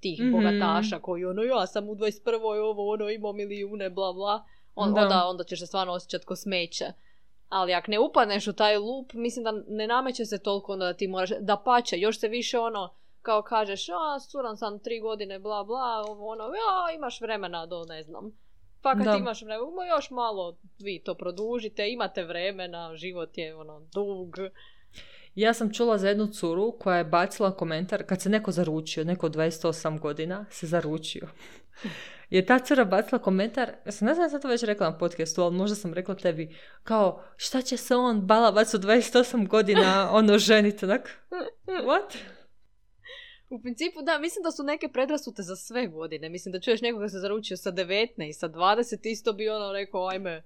tih 0.00 0.20
Mhm. 0.20 0.32
bogataša 0.32 0.98
koji 0.98 1.24
ono, 1.24 1.42
ja 1.42 1.66
sam 1.66 1.88
u 1.88 1.94
21. 1.94 2.34
ovo, 2.60 2.92
ono, 2.92 3.10
imao 3.10 3.32
milijune, 3.32 3.90
bla, 3.90 4.12
bla, 4.12 4.44
on, 4.74 4.94
Da. 4.94 5.00
onda, 5.00 5.26
onda 5.26 5.44
ćeš 5.44 5.58
se 5.58 5.66
stvarno 5.66 5.92
osjećati 5.92 6.26
ko 6.26 6.36
smeće. 6.36 6.84
Ali 7.48 7.74
ako 7.74 7.90
ne 7.90 7.98
upadneš 7.98 8.46
u 8.46 8.52
taj 8.52 8.76
lup, 8.78 9.12
mislim 9.12 9.44
da 9.44 9.52
ne 9.68 9.86
nameće 9.86 10.24
se 10.24 10.38
toliko 10.38 10.72
onda 10.72 10.84
da 10.84 10.92
ti 10.94 11.08
moraš, 11.08 11.30
da 11.40 11.56
pače, 11.56 11.98
još 11.98 12.18
se 12.18 12.28
više 12.28 12.58
ono, 12.58 12.94
kao 13.22 13.42
kažeš, 13.42 13.88
a, 13.88 14.20
sturan 14.20 14.56
sam 14.56 14.78
tri 14.78 15.00
godine, 15.00 15.38
bla, 15.38 15.64
bla, 15.64 16.04
ovo, 16.08 16.28
ono, 16.28 16.44
ja, 16.44 16.94
imaš 16.96 17.20
vremena 17.20 17.66
do, 17.66 17.84
ne 17.84 18.02
znam. 18.02 18.32
Pa 18.82 18.94
kad 18.94 19.04
Da. 19.04 19.16
imaš 19.16 19.42
vremena, 19.42 19.70
"Ma, 19.70 19.86
još 19.86 20.10
malo 20.10 20.56
vi 20.78 20.98
to 20.98 21.14
produžite, 21.14 21.90
imate 21.90 22.24
vremena, 22.24 22.96
život 22.96 23.38
je, 23.38 23.54
ono, 23.56 23.80
dug. 23.92 24.36
Ja 25.34 25.54
sam 25.54 25.72
čula 25.72 25.98
za 25.98 26.08
jednu 26.08 26.26
curu 26.26 26.72
koja 26.78 26.98
je 26.98 27.04
bacila 27.04 27.56
komentar 27.56 28.06
kad 28.06 28.22
se 28.22 28.28
neko 28.28 28.52
zaručio, 28.52 29.04
neko 29.04 29.26
od 29.26 29.36
28 29.36 29.98
godina 29.98 30.46
se 30.50 30.66
zaručio. 30.66 31.28
Je 32.30 32.46
ta 32.46 32.58
cura 32.58 32.84
bacila 32.84 33.18
komentar, 33.18 33.72
ja 33.86 33.92
sam 33.92 34.06
ne 34.06 34.14
znam, 34.14 34.30
sam 34.30 34.40
to 34.40 34.48
već 34.48 34.62
rekla 34.62 34.90
na 34.90 34.98
podcastu, 34.98 35.42
ali 35.42 35.56
možda 35.56 35.76
sam 35.76 35.94
rekla 35.94 36.14
tebi, 36.14 36.56
kao, 36.82 37.24
šta 37.36 37.62
će 37.62 37.76
se 37.76 37.96
on 37.96 38.26
balavac 38.26 38.74
od 38.74 38.84
28 38.84 39.48
godina 39.48 40.08
ono 40.18 40.38
ženiti, 40.38 40.84
onak, 40.84 41.20
what? 41.66 42.16
U 43.48 43.60
principu, 43.62 44.02
da, 44.02 44.18
mislim 44.18 44.42
da 44.42 44.50
su 44.50 44.62
neke 44.62 44.88
predrasute 44.88 45.42
za 45.42 45.56
sve 45.56 45.86
godine. 45.86 46.28
Mislim 46.28 46.52
da 46.52 46.60
čuješ 46.60 46.80
nekoga 46.80 47.08
se 47.08 47.18
zaručio 47.18 47.56
sa 47.56 47.72
19, 47.72 48.32
sa 48.32 48.48
20, 48.48 48.98
isto 49.02 49.32
bi 49.32 49.48
ono 49.48 49.72
rekao, 49.72 50.08
ajme, 50.08 50.42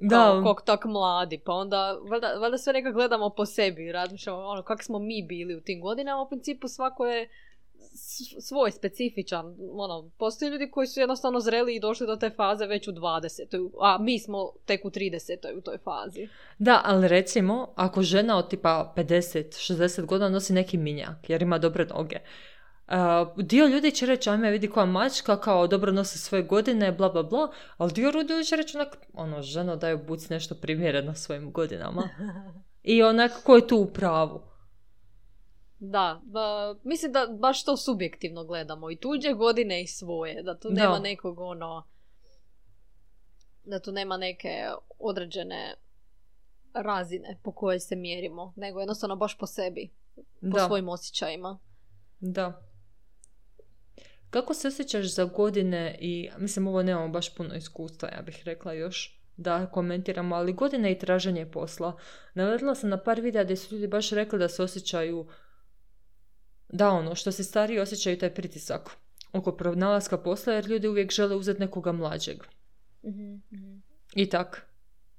Da. 0.00 0.40
kog 0.44 0.62
tak 0.66 0.84
mladi. 0.84 1.38
Pa 1.38 1.52
onda, 1.52 1.98
valjda, 2.02 2.34
valjda 2.40 2.58
sve 2.58 2.72
neka 2.72 2.90
gledamo 2.90 3.30
po 3.30 3.46
sebi, 3.46 3.92
razmišljamo 3.92 4.38
ono, 4.38 4.62
kako 4.62 4.82
smo 4.82 4.98
mi 4.98 5.22
bili 5.22 5.56
u 5.56 5.60
tim 5.60 5.80
godinama. 5.80 6.22
U 6.22 6.28
principu 6.28 6.68
svako 6.68 7.06
je 7.06 7.28
svoj 8.40 8.70
specifičan. 8.70 9.56
Ono, 9.72 10.10
postoje 10.18 10.50
ljudi 10.50 10.70
koji 10.70 10.86
su 10.86 11.00
jednostavno 11.00 11.40
zreli 11.40 11.74
i 11.74 11.80
došli 11.80 12.06
do 12.06 12.16
te 12.16 12.30
faze 12.30 12.66
već 12.66 12.88
u 12.88 12.92
20. 12.92 13.70
A 13.80 13.98
mi 14.00 14.18
smo 14.18 14.52
tek 14.64 14.84
u 14.84 14.90
30. 14.90 15.58
u 15.58 15.60
toj 15.60 15.78
fazi. 15.78 16.28
Da, 16.58 16.80
ali 16.84 17.08
recimo, 17.08 17.72
ako 17.76 18.02
žena 18.02 18.38
od 18.38 18.50
tipa 18.50 18.94
50-60 18.96 20.04
godina 20.04 20.28
nosi 20.28 20.52
neki 20.52 20.76
minjak, 20.76 21.30
jer 21.30 21.42
ima 21.42 21.58
dobre 21.58 21.84
noge, 21.84 22.16
Uh, 22.88 23.44
dio 23.44 23.66
ljudi 23.66 23.90
će 23.90 24.06
reći, 24.06 24.30
ajme 24.30 24.50
vidi 24.50 24.70
koja 24.70 24.86
mačka, 24.86 25.40
kao 25.40 25.66
dobro 25.66 25.92
nosi 25.92 26.18
svoje 26.18 26.42
godine, 26.42 26.92
bla 26.92 27.08
bla 27.08 27.22
bla, 27.22 27.52
ali 27.76 27.92
dio 27.92 28.10
ljudi 28.10 28.44
će 28.44 28.56
reći 28.56 28.76
onak, 28.76 28.96
ono, 29.14 29.42
ženo 29.42 29.76
daj 29.76 29.96
buc 29.96 30.28
nešto 30.28 30.54
primjereno 30.54 31.14
svojim 31.14 31.52
godinama. 31.52 32.08
I 32.82 33.02
onak, 33.02 33.32
ko 33.44 33.56
je 33.56 33.66
tu 33.68 33.76
u 33.76 33.86
pravu? 33.86 34.40
Da, 35.78 36.20
ba, 36.24 36.74
mislim 36.84 37.12
da 37.12 37.26
baš 37.38 37.64
to 37.64 37.76
subjektivno 37.76 38.44
gledamo. 38.44 38.90
I 38.90 38.96
tuđe 38.96 39.32
godine 39.32 39.82
i 39.82 39.86
svoje. 39.86 40.42
Da 40.42 40.58
tu 40.58 40.68
Da. 40.70 40.82
nema 40.82 40.98
nekog 40.98 41.40
ono... 41.40 41.84
Da 43.64 43.80
tu 43.80 43.92
nema 43.92 44.16
neke 44.16 44.48
određene 44.98 45.74
razine 46.74 47.38
po 47.42 47.52
kojoj 47.52 47.80
se 47.80 47.96
mjerimo. 47.96 48.52
Nego 48.56 48.80
jednostavno 48.80 49.16
baš 49.16 49.38
po 49.38 49.46
sebi. 49.46 49.90
Po 50.14 50.22
Da, 50.40 50.66
svojim 50.66 50.88
osjećajima. 50.88 51.58
da. 52.20 52.71
Kako 54.32 54.54
se 54.54 54.68
osjećaš 54.68 55.14
za 55.14 55.24
godine 55.24 55.98
i, 56.00 56.30
mislim, 56.38 56.66
ovo 56.66 56.82
nemamo 56.82 57.08
baš 57.08 57.34
puno 57.34 57.54
iskustva, 57.54 58.08
ja 58.08 58.22
bih 58.22 58.42
rekla 58.44 58.72
još, 58.72 59.20
da 59.36 59.66
komentiramo, 59.66 60.34
ali 60.34 60.52
godine 60.52 60.92
i 60.92 60.98
traženje 60.98 61.50
posla. 61.50 61.98
Navedla 62.34 62.74
sam 62.74 62.90
na 62.90 63.02
par 63.02 63.20
videa 63.20 63.44
gdje 63.44 63.56
su 63.56 63.74
ljudi 63.74 63.86
baš 63.86 64.10
rekli 64.10 64.38
da 64.38 64.48
se 64.48 64.62
osjećaju 64.62 65.26
da 66.68 66.90
ono, 66.90 67.14
što 67.14 67.32
se 67.32 67.44
stariji 67.44 67.78
osjećaju 67.78 68.18
taj 68.18 68.34
pritisak 68.34 68.90
oko 69.32 69.52
pronalaska 69.52 70.18
posla, 70.18 70.52
jer 70.52 70.66
ljudi 70.66 70.88
uvijek 70.88 71.12
žele 71.12 71.36
uzeti 71.36 71.60
nekoga 71.60 71.92
mlađeg. 71.92 72.42
I 74.14 74.28
tak. 74.28 74.66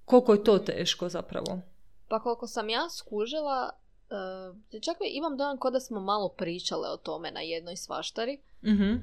Koliko 0.05 0.33
je 0.33 0.43
to 0.43 0.57
teško 0.57 1.09
zapravo? 1.09 1.61
Pa 2.07 2.19
koliko 2.19 2.47
sam 2.47 2.69
ja 2.69 2.89
skužila, 2.89 3.82
uh, 4.13 4.81
čak 4.81 4.97
i 5.01 5.17
imam 5.17 5.37
dojam 5.37 5.59
kao 5.59 5.71
da 5.71 5.79
smo 5.79 5.99
malo 5.99 6.29
pričale 6.29 6.89
o 6.89 6.97
tome 6.97 7.31
na 7.31 7.41
jednoj 7.41 7.75
svaštari. 7.75 8.41
Mhm. 8.63 8.91
Uh, 8.91 8.99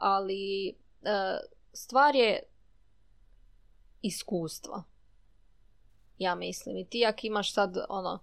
ali 0.00 0.74
uh, 1.02 1.38
stvar 1.72 2.14
je 2.14 2.42
iskustva. 4.02 4.82
Ja 6.18 6.34
mislim. 6.34 6.76
I 6.76 6.84
ti 6.84 7.06
ako 7.06 7.20
imaš 7.22 7.52
sad 7.52 7.76
ono, 7.88 8.18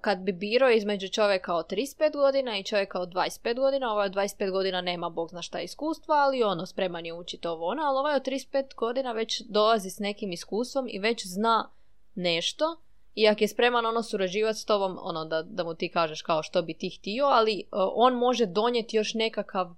kad 0.00 0.18
bi 0.18 0.32
birao 0.32 0.70
između 0.70 1.08
čovjeka 1.08 1.54
od 1.54 1.66
35 1.72 2.12
godina 2.12 2.58
i 2.58 2.64
čovjeka 2.64 3.00
od 3.00 3.08
25 3.08 3.56
godina, 3.56 3.92
ovaj 3.92 4.06
od 4.06 4.14
25 4.14 4.50
godina 4.50 4.80
nema 4.80 5.08
bog 5.08 5.28
zna 5.28 5.42
šta 5.42 5.60
iskustva, 5.60 6.14
ali 6.14 6.42
ono, 6.42 6.66
spreman 6.66 7.06
je 7.06 7.12
učiti 7.12 7.48
ovo 7.48 7.66
ono, 7.66 7.82
ali 7.82 7.98
ovaj 7.98 8.16
od 8.16 8.22
35 8.22 8.74
godina 8.74 9.12
već 9.12 9.42
dolazi 9.48 9.90
s 9.90 9.98
nekim 9.98 10.32
iskustvom 10.32 10.86
i 10.88 10.98
već 10.98 11.26
zna 11.26 11.70
nešto 12.14 12.80
i 13.16 13.28
ako 13.28 13.44
je 13.44 13.48
spreman 13.48 13.86
ono 13.86 14.02
surađivati 14.02 14.58
s 14.58 14.64
tobom, 14.64 14.98
ono 15.00 15.24
da, 15.24 15.42
da 15.42 15.64
mu 15.64 15.74
ti 15.74 15.88
kažeš 15.88 16.22
kao 16.22 16.42
što 16.42 16.62
bi 16.62 16.74
ti 16.74 16.90
htio, 16.90 17.24
ali 17.24 17.64
uh, 17.72 17.78
on 17.94 18.14
može 18.14 18.46
donijeti 18.46 18.96
još 18.96 19.14
nekakav 19.14 19.66
uh, 19.66 19.74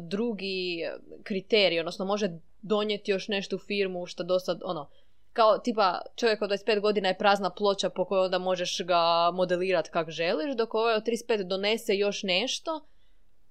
drugi 0.00 0.80
kriterij, 1.22 1.80
odnosno 1.80 2.04
može 2.04 2.30
donijeti 2.62 3.10
još 3.10 3.28
nešto 3.28 3.56
u 3.56 3.58
firmu 3.58 4.06
što 4.06 4.24
do 4.24 4.38
sad, 4.38 4.60
ono, 4.64 4.88
kao 5.32 5.58
tipa 5.58 6.00
čovjek 6.16 6.42
od 6.42 6.50
25 6.50 6.80
godina 6.80 7.08
je 7.08 7.18
prazna 7.18 7.50
ploča 7.50 7.90
po 7.90 8.04
kojoj 8.04 8.24
onda 8.24 8.38
možeš 8.38 8.80
ga 8.84 9.30
modelirati 9.32 9.90
kak 9.90 10.10
želiš, 10.10 10.56
dok 10.56 10.74
ovaj 10.74 10.94
od 10.94 11.02
35 11.02 11.42
donese 11.42 11.96
još 11.96 12.22
nešto 12.22 12.86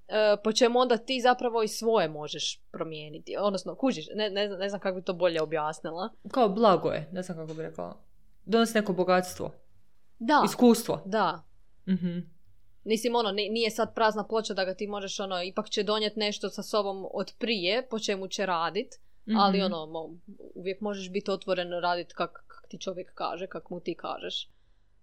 e, 0.08 0.38
po 0.44 0.52
čemu 0.52 0.80
onda 0.80 0.98
ti 0.98 1.22
zapravo 1.22 1.64
i 1.64 1.68
svoje 1.68 2.10
možeš 2.10 2.60
promijeniti. 2.72 3.36
Odnosno, 3.40 3.76
kužiš, 3.76 4.06
ne, 4.16 4.30
ne, 4.30 4.48
znam, 4.48 4.60
ne 4.60 4.70
znam 4.70 4.82
kako 4.82 4.96
bi 4.96 5.06
to 5.06 5.14
bolje 5.14 5.42
objasnila. 5.42 6.10
Kao 6.32 6.50
blago 6.50 6.90
je, 6.90 7.10
ne 7.12 7.22
znam 7.22 7.38
kako 7.38 7.54
bi 7.54 7.62
rekla. 7.62 7.96
Donosi 8.46 8.74
neko 8.76 8.94
bogatstvo. 8.94 9.52
Da, 10.20 10.42
Iskustvo. 10.46 11.02
da. 11.06 11.44
Mhm. 11.88 12.18
Mislim, 12.86 13.16
ono, 13.16 13.32
ni- 13.32 13.50
nije 13.50 13.72
sad 13.72 13.96
prazna 13.96 14.24
ploča 14.24 14.54
da 14.54 14.66
ga 14.66 14.74
ti 14.74 14.88
možeš, 14.88 15.20
ono, 15.20 15.44
ipak 15.44 15.70
će 15.70 15.84
donijeti 15.84 16.20
nešto 16.20 16.50
sa 16.50 16.64
sobom 16.64 17.06
od 17.12 17.34
prije, 17.40 17.88
po 17.88 18.00
čemu 18.00 18.28
će 18.28 18.46
radit, 18.46 18.88
ali 19.30 19.58
Mhm. 19.58 19.66
ono, 19.66 19.78
mo- 19.78 20.18
uvijek 20.56 20.82
možeš 20.82 21.10
biti 21.10 21.32
otvoren 21.32 21.72
radit 21.72 22.14
kak, 22.14 22.44
kak 22.48 22.68
ti 22.70 22.78
čovjek 22.80 23.12
kaže, 23.14 23.48
kak 23.48 23.70
mu 23.70 23.80
ti 23.80 23.96
kažeš. 23.96 24.50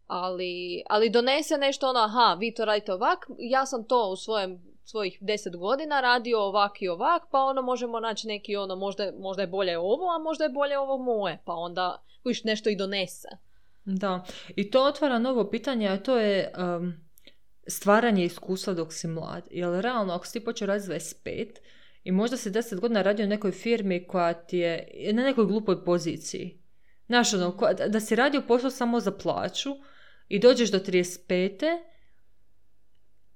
Ali, 0.07 0.53
ali 0.87 1.11
donese 1.11 1.57
nešto 1.57 1.89
ono, 1.89 1.99
aha, 2.01 2.35
vi 2.35 2.55
to 2.55 2.65
radite 2.65 2.93
ovak, 2.93 3.19
ja 3.39 3.67
sam 3.67 3.85
to 3.85 4.09
u 4.09 4.17
svojem, 4.17 4.63
svojih 4.85 5.19
deset 5.21 5.57
godina 5.57 6.01
radio 6.01 6.41
ovak 6.41 6.83
i 6.83 6.89
ovak, 6.89 7.23
pa 7.31 7.39
ono 7.39 7.63
možemo 7.63 8.01
naći 8.01 8.27
neki 8.27 8.57
ono, 8.57 8.77
možda, 8.77 9.13
možda 9.19 9.43
je 9.43 9.49
bolje 9.49 9.79
ovo, 9.79 10.11
a 10.17 10.19
možda 10.19 10.45
je 10.45 10.51
bolje 10.51 10.79
ovo 10.79 10.99
moje, 10.99 11.43
pa 11.45 11.53
onda 11.53 12.03
viš 12.25 12.45
nešto 12.45 12.71
i 12.71 12.77
donese. 12.77 13.29
Da, 13.85 14.25
i 14.57 14.71
to 14.71 14.85
otvara 14.85 15.19
novo 15.19 15.51
pitanje, 15.51 15.89
a 15.89 16.03
to 16.03 16.17
je 16.17 16.53
um, 16.59 16.95
stvaranje 17.67 18.25
iskustva 18.25 18.75
dok 18.75 18.93
si 18.93 19.09
mlad. 19.09 19.49
Jer 19.51 19.83
realno, 19.83 20.15
ako 20.15 20.27
si 20.27 20.33
ti 20.33 20.45
počeo 20.45 20.67
raditi 20.67 21.01
s 21.01 21.15
25 21.25 21.59
I 22.05 22.13
možda 22.13 22.37
si 22.37 22.51
deset 22.51 22.81
godina 22.81 23.03
radio 23.03 23.25
u 23.25 23.29
nekoj 23.29 23.53
firmi 23.53 24.07
koja 24.07 24.35
ti 24.35 24.59
je 24.59 25.11
na 25.13 25.23
nekoj 25.23 25.47
glupoj 25.47 25.85
poziciji. 25.85 26.61
Znaš, 27.07 27.35
ono, 27.35 27.57
da 27.89 28.01
si 28.01 28.17
radio 28.17 28.43
posao 28.49 28.71
samo 28.71 29.01
za 29.01 29.13
plaću 29.13 29.71
i 30.29 30.39
dođeš 30.39 30.71
do 30.71 30.79
35. 30.79 31.79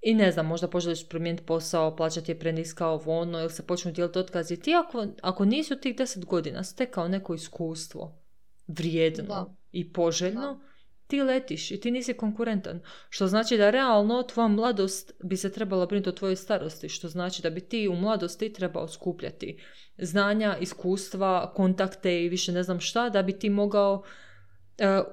I 0.06 0.14
ne 0.14 0.32
znam, 0.32 0.46
možda 0.46 0.68
poželiš 0.68 1.08
promijeniti 1.08 1.46
posao, 1.46 1.96
plaća 1.96 2.20
ti 2.20 2.30
je 2.32 2.38
preniska 2.38 2.88
ovo 2.88 3.18
ono, 3.18 3.40
ili 3.40 3.50
se 3.50 3.66
počnu 3.66 3.92
dijeliti 3.92 4.18
otkazi. 4.18 4.56
Ti 4.56 4.74
ako, 4.74 5.06
ako 5.22 5.44
nisi 5.44 5.72
u 5.72 5.76
tih 5.76 5.96
deset 5.96 6.24
godina 6.24 6.64
stekao 6.64 7.08
neko 7.08 7.34
iskustvo 7.34 8.22
vrijedno 8.66 9.56
i 9.72 9.92
poželjno, 9.92 10.60
ti 11.06 11.22
letiš 11.22 11.70
i 11.70 11.80
ti 11.80 11.90
nisi 11.90 12.14
konkurentan. 12.14 12.80
Što 13.08 13.26
znači 13.26 13.56
da 13.56 13.70
realno 13.70 14.22
tvoja 14.22 14.48
mladost 14.48 15.12
bi 15.22 15.36
se 15.36 15.52
trebala 15.52 15.86
brinuti 15.86 16.08
o 16.08 16.12
tvojoj 16.12 16.36
starosti. 16.36 16.88
Što 16.88 17.08
znači 17.08 17.42
da 17.42 17.50
bi 17.50 17.60
ti 17.60 17.88
u 17.88 17.94
mladosti 17.94 18.52
trebao 18.52 18.88
skupljati 18.88 19.58
znanja, 19.98 20.56
iskustva, 20.60 21.52
kontakte 21.56 22.24
i 22.24 22.28
više 22.28 22.52
ne 22.52 22.62
znam 22.62 22.80
šta, 22.80 23.08
da 23.10 23.22
bi 23.22 23.38
ti 23.38 23.50
mogao 23.50 23.94
uh, 23.94 25.06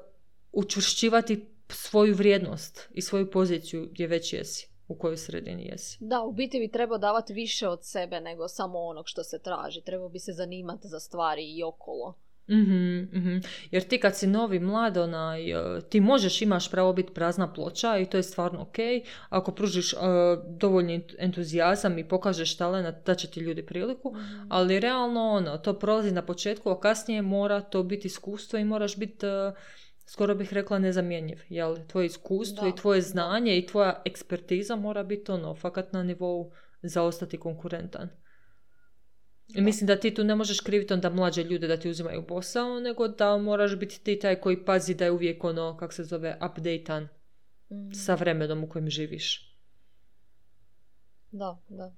učvršćivati 0.51 1.45
svoju 1.69 2.15
vrijednost 2.15 2.89
i 2.93 3.01
svoju 3.01 3.31
poziciju 3.31 3.89
gdje 3.91 4.07
već 4.07 4.33
jesi 4.33 4.70
u 4.91 4.95
kojoj 4.95 5.17
sredini 5.17 5.65
jesi. 5.65 5.97
Da, 5.99 6.21
u 6.21 6.31
biti 6.31 6.59
bi 6.59 6.71
trebao 6.71 6.97
davati 6.97 7.33
više 7.33 7.67
od 7.67 7.79
sebe 7.85 8.19
nego 8.21 8.47
samo 8.47 8.79
onog 8.79 9.05
što 9.07 9.23
se 9.23 9.39
traži. 9.39 9.81
Trebao 9.81 10.09
bi 10.09 10.19
se 10.19 10.31
zanimati 10.33 10.87
za 10.87 10.99
stvari 10.99 11.57
i 11.57 11.63
okolo. 11.63 12.13
mm 12.49 13.41
Jer 13.71 13.83
ti 13.83 13.99
kad 13.99 14.17
si 14.17 14.27
novi, 14.27 14.59
mlad, 14.59 14.97
onaj, 14.97 15.51
e, 15.51 15.81
ti 15.89 15.99
možeš, 15.99 16.41
imaš 16.41 16.71
pravo 16.71 16.93
biti 16.93 17.13
prazna 17.13 17.53
ploča 17.53 17.97
i 17.97 18.05
to 18.05 18.17
je 18.17 18.23
stvarno 18.23 18.61
ok. 18.61 18.75
Ako 19.29 19.51
pružiš 19.51 19.93
uh, 19.93 19.99
dovoljni 20.47 21.07
entuzijazam 21.19 21.97
i 21.97 22.07
pokažeš 22.07 22.57
talent, 22.57 23.05
da 23.05 23.15
će 23.15 23.27
ti 23.27 23.39
ljudi 23.39 23.65
priliku. 23.65 24.11
Mhm. 24.11 24.47
Ali 24.49 24.79
realno, 24.79 25.29
ono, 25.29 25.57
to 25.57 25.79
prolazi 25.79 26.11
na 26.11 26.21
početku, 26.21 26.69
a 26.69 26.79
kasnije 26.79 27.21
mora 27.21 27.61
to 27.61 27.83
biti 27.83 28.07
iskustvo 28.07 28.59
i 28.59 28.65
moraš 28.65 28.97
biti... 28.97 29.25
Uh, 29.25 29.53
skoro 30.11 30.35
bih 30.35 30.53
rekla 30.53 30.79
nezamjenjiv. 30.79 31.39
Jel? 31.49 31.77
Tvoje 31.87 32.05
iskustvo 32.05 32.67
i 32.67 32.75
tvoje 32.75 33.01
znanje 33.01 33.57
i 33.57 33.65
tvoja 33.65 34.01
ekspertiza 34.05 34.75
mora 34.75 35.03
biti 35.03 35.31
ono, 35.31 35.55
fakat 35.55 35.93
na 35.93 36.03
nivou 36.03 36.51
za 36.81 37.03
ostati 37.03 37.37
konkurentan. 37.37 38.09
I 39.55 39.61
mislim 39.61 39.87
da 39.87 39.95
ti 39.95 40.13
tu 40.13 40.23
ne 40.23 40.35
možeš 40.35 40.59
kriviti 40.59 40.93
onda 40.93 41.09
mlađe 41.09 41.43
ljude 41.43 41.67
da 41.67 41.77
ti 41.77 41.89
uzimaju 41.89 42.27
posao, 42.27 42.79
nego 42.79 43.07
da 43.07 43.37
moraš 43.37 43.75
biti 43.75 44.03
ti 44.03 44.19
taj 44.19 44.35
koji 44.35 44.65
pazi 44.65 44.95
da 44.95 45.05
je 45.05 45.11
uvijek 45.11 45.43
ono, 45.43 45.77
kak 45.77 45.93
se 45.93 46.03
zove, 46.03 46.37
updatean 46.49 47.03
mm. 47.03 47.93
sa 47.93 48.15
vremenom 48.15 48.63
u 48.63 48.69
kojem 48.69 48.89
živiš. 48.89 49.57
Da, 51.31 51.57
da. 51.67 51.95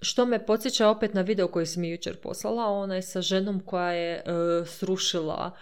Što 0.00 0.26
me 0.26 0.46
podsjeća 0.46 0.88
opet 0.88 1.14
na 1.14 1.22
video 1.22 1.48
koji 1.48 1.66
sam 1.66 1.80
mi 1.80 1.90
jučer 1.90 2.20
poslala, 2.20 2.66
ona 2.66 2.94
je 2.94 3.02
sa 3.02 3.20
ženom 3.20 3.60
koja 3.60 3.92
je 3.92 4.22
uh, 4.26 4.68
srušila 4.68 5.56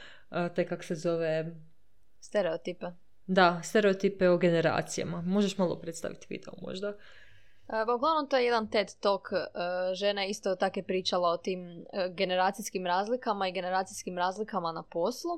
te 0.54 0.66
kak 0.66 0.84
se 0.84 0.94
zove... 0.94 1.56
Stereotipe. 2.20 2.86
Da, 3.26 3.60
stereotipe 3.64 4.28
o 4.28 4.38
generacijama. 4.38 5.22
Možeš 5.22 5.58
malo 5.58 5.80
predstaviti 5.80 6.26
video 6.30 6.52
možda? 6.62 6.92
Pa 7.66 7.94
uglavnom 7.94 8.28
to 8.28 8.36
je 8.36 8.44
jedan 8.44 8.70
TED 8.70 8.94
Talk. 9.00 9.28
E, 9.32 9.36
žena 9.94 10.22
je 10.22 10.30
isto 10.30 10.56
tako 10.56 10.82
pričala 10.86 11.28
o 11.28 11.36
tim 11.36 11.86
e, 11.92 12.08
generacijskim 12.14 12.86
razlikama 12.86 13.48
i 13.48 13.52
generacijskim 13.52 14.18
razlikama 14.18 14.72
na 14.72 14.82
poslu. 14.82 15.30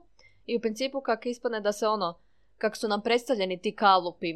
I 0.47 0.57
u 0.57 0.61
principu 0.61 1.01
kako 1.01 1.29
ispadne 1.29 1.61
da 1.61 1.73
se 1.73 1.89
ono, 1.89 2.19
kako 2.59 2.77
su 2.77 2.89
nam 2.89 3.03
predstavljeni 3.03 3.61
ti 3.61 3.77
kalupi, 3.77 4.35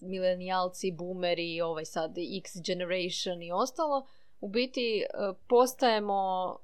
milenijalci, 0.00 0.92
boomeri, 0.92 1.60
ovaj 1.60 1.84
sad 1.84 2.14
X 2.38 2.52
generation 2.66 3.42
i 3.42 3.52
ostalo, 3.52 4.06
u 4.40 4.48
biti 4.48 5.04
postajemo 5.48 6.56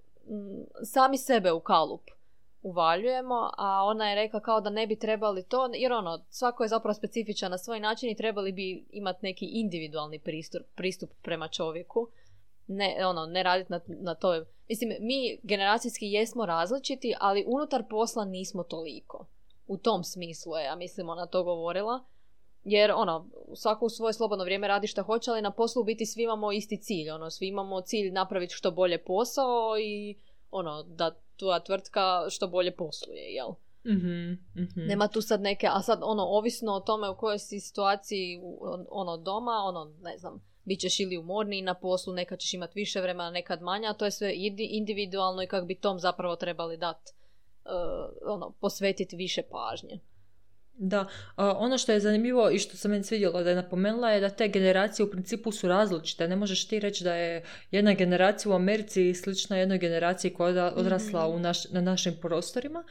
sami 0.84 1.18
sebe 1.18 1.52
u 1.52 1.60
kalup 1.60 2.10
uvaljujemo, 2.62 3.50
a 3.58 3.84
ona 3.84 4.08
je 4.08 4.14
rekla 4.14 4.40
kao 4.40 4.60
da 4.60 4.70
ne 4.70 4.86
bi 4.86 4.98
trebali 4.98 5.42
to, 5.42 5.70
jer 5.74 5.92
ono, 5.92 6.24
svako 6.30 6.62
je 6.62 6.68
zapravo 6.68 6.94
specifičan 6.94 7.50
na 7.50 7.58
svoj 7.58 7.80
način 7.80 8.10
i 8.10 8.16
trebali 8.16 8.52
bi 8.52 8.86
imati 8.90 9.18
neki 9.22 9.46
individualni 9.46 10.18
pristup, 10.18 10.62
pristup 10.74 11.10
prema 11.22 11.48
čovjeku. 11.48 12.08
Ne, 12.66 13.06
ono, 13.06 13.26
ne 13.26 13.42
raditi 13.42 13.72
na, 13.72 13.80
na 13.86 14.14
to. 14.14 14.44
Mislim, 14.68 14.92
mi 15.00 15.38
generacijski 15.42 16.06
jesmo 16.06 16.46
različiti, 16.46 17.14
ali 17.20 17.44
unutar 17.46 17.84
posla 17.90 18.24
nismo 18.24 18.62
toliko. 18.62 19.26
U 19.66 19.76
tom 19.76 20.04
smislu 20.04 20.56
je, 20.56 20.64
ja 20.64 20.76
mislim, 20.76 21.08
ona 21.08 21.26
to 21.26 21.44
govorila. 21.44 22.04
Jer, 22.64 22.92
ono, 22.96 23.28
svako 23.54 23.86
u 23.86 23.88
svoje 23.88 24.12
slobodno 24.12 24.44
vrijeme 24.44 24.68
radi 24.68 24.86
što 24.86 25.02
hoće, 25.02 25.30
ali 25.30 25.42
na 25.42 25.50
poslu 25.50 25.84
biti 25.84 26.06
svi 26.06 26.22
imamo 26.22 26.52
isti 26.52 26.76
cilj. 26.76 27.10
Ono, 27.10 27.30
svi 27.30 27.48
imamo 27.48 27.80
cilj 27.80 28.10
napraviti 28.12 28.54
što 28.54 28.70
bolje 28.70 28.98
posao 28.98 29.78
i 29.78 30.18
ono, 30.50 30.82
da 30.82 31.14
tvoja 31.40 31.60
tvrtka 31.60 32.26
što 32.30 32.48
bolje 32.48 32.76
posluje, 32.76 33.34
jel? 33.34 33.48
mm 33.84 34.38
Nema 34.76 35.08
tu 35.08 35.22
sad 35.22 35.40
neke, 35.40 35.66
a 35.70 35.82
sad 35.82 35.98
ono, 36.02 36.22
ovisno 36.22 36.72
o 36.72 36.80
tome 36.80 37.08
u 37.08 37.16
kojoj 37.16 37.38
si 37.38 37.60
situaciji 37.60 38.40
ono 38.90 39.16
doma, 39.16 39.52
ono, 39.64 39.94
ne 40.02 40.18
znam, 40.18 40.42
bit 40.64 40.80
ćeš 40.80 41.00
ili 41.00 41.18
umorniji 41.18 41.62
na 41.62 41.74
poslu, 41.74 42.12
nekad 42.12 42.38
ćeš 42.38 42.54
imati 42.54 42.72
više 42.74 43.00
vremena, 43.00 43.30
nekad 43.30 43.62
manje, 43.62 43.88
a 43.88 43.94
to 43.94 44.04
je 44.04 44.10
sve 44.10 44.32
individualno 44.58 45.42
i 45.42 45.46
kako 45.46 45.66
bi 45.66 45.74
tom 45.74 45.98
zapravo 45.98 46.36
trebali 46.36 46.76
dati, 46.76 47.12
uh, 47.64 48.34
ono, 48.34 48.54
posvetiti 48.60 49.16
više 49.16 49.42
pažnje. 49.42 50.00
Da, 50.82 51.06
ono 51.36 51.78
što 51.78 51.92
je 51.92 52.00
zanimljivo 52.00 52.50
i 52.50 52.58
što 52.58 52.76
sam 52.76 52.90
meni 52.90 53.04
svidjela 53.04 53.42
da 53.42 53.50
je 53.50 53.56
napomenula 53.56 54.10
je 54.10 54.20
da 54.20 54.30
te 54.30 54.48
generacije 54.48 55.06
u 55.06 55.10
principu 55.10 55.52
su 55.52 55.68
različite. 55.68 56.28
Ne 56.28 56.36
možeš 56.36 56.68
ti 56.68 56.80
reći 56.80 57.04
da 57.04 57.14
je 57.14 57.42
jedna 57.70 57.92
generacija 57.92 58.52
u 58.52 58.54
Americi 58.54 59.14
slična 59.14 59.56
jednoj 59.56 59.78
generaciji 59.78 60.30
koja 60.30 60.64
je 60.64 60.72
odrasla 60.72 61.28
u 61.28 61.38
naš, 61.38 61.70
na 61.70 61.80
našim 61.80 62.16
prostorima. 62.20 62.84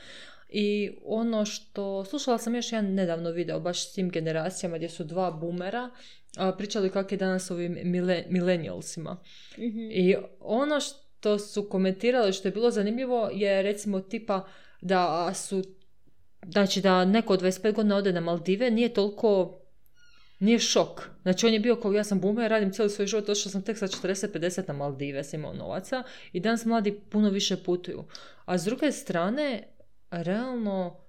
I 0.49 0.91
ono 1.05 1.45
što, 1.45 2.05
slušala 2.05 2.37
sam 2.37 2.55
još 2.55 2.71
jedan 2.71 2.93
nedavno 2.93 3.31
video 3.31 3.59
baš 3.59 3.89
s 3.89 3.93
tim 3.93 4.09
generacijama 4.09 4.77
gdje 4.77 4.89
su 4.89 5.03
dva 5.03 5.31
boomera 5.31 5.89
pričali 6.57 6.89
kako 6.89 7.13
je 7.13 7.17
danas 7.17 7.51
ovim 7.51 7.77
millennialsima. 8.29 9.17
mm 9.57 9.91
I 9.91 10.15
ono 10.39 10.79
što 10.79 11.39
su 11.39 11.69
komentirali 11.69 12.33
što 12.33 12.47
je 12.47 12.51
bilo 12.51 12.71
zanimljivo 12.71 13.29
je 13.33 13.61
recimo 13.61 13.99
tipa 13.99 14.47
da 14.81 15.33
su 15.33 15.78
znači 16.51 16.81
da 16.81 17.05
neko 17.05 17.33
od 17.33 17.41
25 17.41 17.73
godina 17.73 17.95
ode 17.95 18.13
na 18.13 18.21
Maldive 18.21 18.71
nije 18.71 18.93
toliko 18.93 19.59
nije 20.39 20.59
šok. 20.59 21.09
Znači 21.21 21.45
on 21.45 21.53
je 21.53 21.59
bio 21.59 21.75
kao 21.75 21.93
ja 21.93 22.03
sam 22.03 22.19
boomer, 22.19 22.49
radim 22.51 22.71
cijeli 22.71 22.89
svoj 22.89 23.07
život, 23.07 23.27
došao 23.27 23.51
sam 23.51 23.61
tek 23.61 23.77
sa 23.77 23.87
40-50 23.87 24.67
na 24.67 24.73
Maldive, 24.73 25.23
sam 25.23 25.39
imao 25.39 25.53
novaca 25.53 26.03
i 26.33 26.39
danas 26.39 26.65
mladi 26.65 26.99
puno 27.09 27.29
više 27.29 27.63
putuju. 27.63 28.03
A 28.45 28.57
s 28.57 28.63
druge 28.63 28.91
strane, 28.91 29.63
realno, 30.11 30.99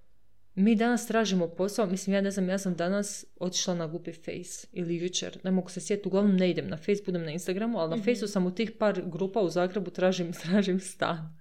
mi 0.55 0.77
danas 0.77 1.07
tražimo 1.07 1.49
posao, 1.49 1.87
mislim 1.87 2.15
ja 2.15 2.21
ne 2.21 2.31
znam, 2.31 2.49
ja 2.49 2.59
sam 2.59 2.75
danas 2.75 3.25
otišla 3.41 3.75
na 3.75 3.87
glupi 3.87 4.13
Face 4.13 4.67
ili 4.73 4.97
jučer, 4.97 5.39
ne 5.45 5.51
mogu 5.51 5.71
se 5.71 5.81
sjetiti, 5.81 6.09
uglavnom 6.09 6.37
ne 6.37 6.51
idem 6.51 6.69
na 6.69 6.77
Facebook, 6.77 7.07
budem 7.07 7.25
na 7.25 7.31
Instagramu, 7.31 7.79
ali 7.79 7.91
na 7.91 7.97
mm 7.97 8.03
Faceu 8.03 8.29
sam 8.29 8.47
u 8.47 8.55
tih 8.55 8.73
par 8.79 9.03
grupa 9.07 9.41
u 9.41 9.49
Zagrebu 9.49 9.91
tražim, 9.91 10.33
tražim 10.43 10.81
stan. 10.81 11.40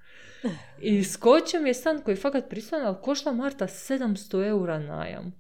I 0.82 1.04
skočio 1.04 1.62
mi 1.62 1.70
je 1.70 1.74
stan 1.74 2.02
koji 2.02 2.14
je 2.14 2.22
fakat 2.22 2.50
pristojan, 2.50 2.86
ali 2.86 2.96
košta 3.02 3.32
Marta 3.32 3.68
700 3.68 4.48
eura 4.48 4.80
najam. 4.80 5.34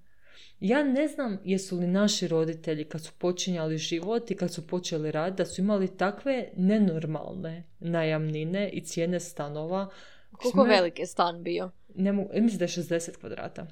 Ja 0.59 0.83
ne 0.83 1.07
znam 1.07 1.39
jesu 1.43 1.77
li 1.77 1.87
naši 1.87 2.27
roditelji 2.27 2.83
kad 2.83 3.03
su 3.03 3.11
počinjali 3.17 3.77
život 3.77 4.31
i 4.31 4.35
kad 4.35 4.53
su 4.53 4.67
počeli 4.67 5.11
raditi 5.11 5.37
da 5.37 5.45
su 5.45 5.61
imali 5.61 5.97
takve 5.97 6.49
nenormalne 6.55 7.63
najamnine 7.79 8.69
i 8.69 8.81
cijene 8.81 9.19
stanova. 9.19 9.89
Koliko 10.31 10.63
velik 10.63 10.99
je 10.99 11.05
stan 11.05 11.43
bio? 11.43 11.71
Ne 11.95 12.11
mogu, 12.11 12.29
mislim 12.33 12.57
da 12.57 12.65
je 12.65 12.69
60 12.69 13.17
kvadrata. 13.19 13.67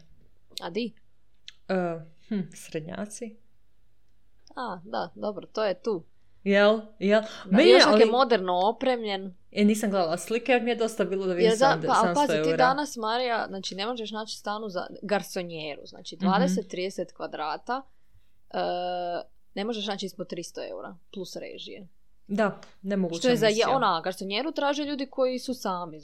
A 0.62 0.70
di? 0.70 0.94
Uh, 1.70 2.02
hm, 2.28 2.40
srednjaci. 2.54 3.36
A, 4.56 4.80
da, 4.84 5.12
dobro, 5.16 5.48
to 5.48 5.66
je 5.66 5.82
tu. 5.82 6.04
Jel? 6.44 6.82
Jel? 7.00 7.22
Da, 7.22 7.58
Meni, 7.58 7.70
još 7.70 7.84
ali... 7.88 8.02
je 8.02 8.06
moderno 8.06 8.60
opremljen. 8.64 9.34
E, 9.58 9.66
nisam 9.66 9.90
gledala 9.90 10.18
slike 10.18 10.52
jer 10.52 10.62
mi 10.62 10.70
je 10.70 10.76
dosta 10.76 11.06
bilo 11.06 11.26
da 11.26 11.34
vidim 11.34 11.58
sam, 11.58 11.82
pa, 11.88 12.02
ali 12.04 12.16
pazi, 12.16 12.44
ti 12.44 12.58
danas, 12.58 12.96
Marija, 12.96 13.46
znači 13.50 13.76
ne 13.76 13.86
možeš 13.86 14.12
naći 14.12 14.38
stanu 14.38 14.70
za 14.70 14.88
garsonjeru, 15.02 15.82
znači 15.86 16.18
20-30 16.18 17.02
mm 17.02 17.16
kvadrata, 17.16 17.82
uh, 18.54 18.60
ne 19.54 19.66
možeš 19.66 19.88
naći 19.88 20.06
ispod 20.06 20.32
300 20.32 20.70
eura, 20.70 20.96
plus 21.14 21.36
režije. 21.36 21.88
Da, 22.28 22.62
ne 22.82 22.98
mogu 22.98 23.16
Što 23.18 23.30
je 23.30 23.38
za 23.38 23.48
je, 23.48 23.68
ona, 23.68 24.02
garsonjeru 24.02 24.52
traže 24.52 24.84
ljudi 24.84 25.06
koji 25.06 25.40
su 25.40 25.54
sami. 25.54 25.98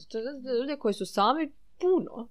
Ljudi 0.59 0.79
koji 0.79 0.93
su 0.93 1.05
sami 1.05 1.51
puno. 1.77 2.27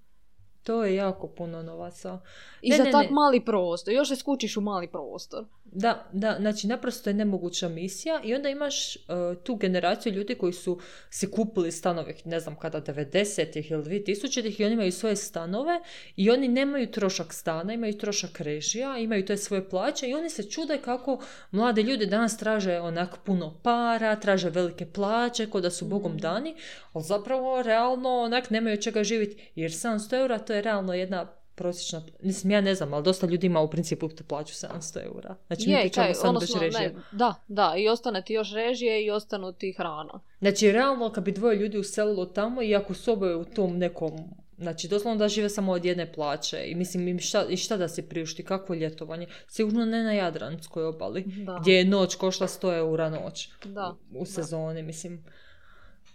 To 0.62 0.84
je 0.84 0.94
jako 0.94 1.28
puno 1.28 1.62
novaca. 1.62 2.20
I 2.62 2.70
Ne, 2.70 2.76
za 2.76 2.84
ne, 2.84 2.90
tak 2.90 3.02
ne. 3.02 3.10
mali 3.10 3.44
prostor. 3.44 3.94
Još 3.94 4.08
se 4.08 4.16
skučiš 4.16 4.56
u 4.56 4.60
mali 4.60 4.88
prostor. 4.88 5.44
Da, 5.64 6.06
da, 6.12 6.36
znači 6.40 6.66
naprosto 6.66 7.10
je 7.10 7.14
nemoguća 7.14 7.68
misija 7.68 8.20
i 8.24 8.34
onda 8.34 8.48
imaš 8.48 8.96
uh, 8.96 9.02
tu 9.44 9.54
generaciju 9.54 10.12
ljudi 10.12 10.34
koji 10.34 10.52
su 10.52 10.80
si 11.10 11.30
kupili 11.30 11.72
stanove, 11.72 12.14
ne 12.24 12.40
znam 12.40 12.56
kada, 12.56 12.80
90-ih 12.80 13.70
ili 13.70 13.84
2000-ih 13.84 14.60
i 14.60 14.64
oni 14.64 14.74
imaju 14.74 14.92
svoje 14.92 15.16
stanove 15.16 15.80
i 16.16 16.30
oni 16.30 16.48
nemaju 16.48 16.90
trošak 16.90 17.32
stana, 17.32 17.72
imaju 17.72 17.98
trošak 17.98 18.40
režija, 18.40 18.98
imaju 18.98 19.26
te 19.26 19.36
svoje 19.36 19.68
plaće 19.68 20.08
i 20.08 20.14
oni 20.14 20.30
se 20.30 20.50
čude 20.50 20.78
kako 20.78 21.20
mladi 21.50 21.82
ljudi 21.82 22.06
danas 22.06 22.38
traže 22.38 22.80
onak 22.80 23.18
puno 23.24 23.54
para, 23.62 24.16
traže 24.16 24.50
velike 24.50 24.86
plaće, 24.86 25.46
ko 25.46 25.60
da 25.60 25.70
su 25.70 25.84
bogom 25.84 26.18
dani, 26.18 26.54
ali 26.92 27.04
zapravo 27.04 27.62
realno 27.62 28.18
onak 28.20 28.50
nemaju 28.50 28.76
čega 28.76 29.04
živjeti 29.04 29.50
jer 29.54 29.70
700 29.70 30.20
eura 30.20 30.38
to 30.38 30.51
je 30.52 30.62
realno 30.62 30.94
jedna 30.94 31.26
prosječna, 31.54 32.02
mislim 32.20 32.50
ja 32.50 32.60
ne 32.60 32.74
znam, 32.74 32.94
ali 32.94 33.04
dosta 33.04 33.26
ljudi 33.26 33.46
ima 33.46 33.60
u 33.60 33.70
principu 33.70 34.08
tu 34.08 34.24
plaću 34.24 34.54
700 34.56 35.04
eura. 35.04 35.36
Znači 35.46 35.66
mi 35.66 35.72
Je, 35.72 35.80
pričamo 35.80 36.04
kaj, 36.04 36.14
samo 36.14 36.28
odnosno, 36.28 36.60
režija. 36.60 36.80
ne, 36.82 36.94
da, 37.12 37.34
da, 37.48 37.74
i 37.76 37.88
ostane 37.88 38.22
ti 38.22 38.34
još 38.34 38.52
režije 38.52 39.04
i 39.04 39.10
ostanu 39.10 39.52
ti 39.52 39.72
hrana. 39.72 40.20
Znači 40.38 40.72
realno 40.72 41.12
kad 41.12 41.24
bi 41.24 41.32
dvoje 41.32 41.56
ljudi 41.56 41.78
uselilo 41.78 42.26
tamo 42.26 42.62
i 42.62 42.76
ako 42.76 42.94
su 42.94 43.12
oboje 43.12 43.36
u 43.36 43.44
tom 43.44 43.78
nekom 43.78 44.12
Znači, 44.58 44.88
doslovno 44.88 45.18
da 45.18 45.28
žive 45.28 45.48
samo 45.48 45.72
od 45.72 45.84
jedne 45.84 46.12
plaće. 46.12 46.64
I 46.66 46.74
mislim, 46.74 47.08
i 47.08 47.18
šta, 47.18 47.44
i 47.44 47.56
šta 47.56 47.76
da 47.76 47.88
se 47.88 48.08
priušti, 48.08 48.44
kakvo 48.44 48.74
ljetovanje? 48.74 49.26
Sigurno 49.48 49.84
ne 49.84 50.02
na 50.02 50.12
Jadranskoj 50.12 50.84
obali, 50.84 51.24
Da. 51.26 51.58
gdje 51.60 51.72
je 51.72 51.84
noć 51.84 52.14
košla 52.14 52.46
100 52.46 52.76
eura 52.76 53.10
noć 53.10 53.48
Da, 53.64 53.94
u 54.12 54.26
sezoni, 54.26 54.82
mislim. 54.82 55.24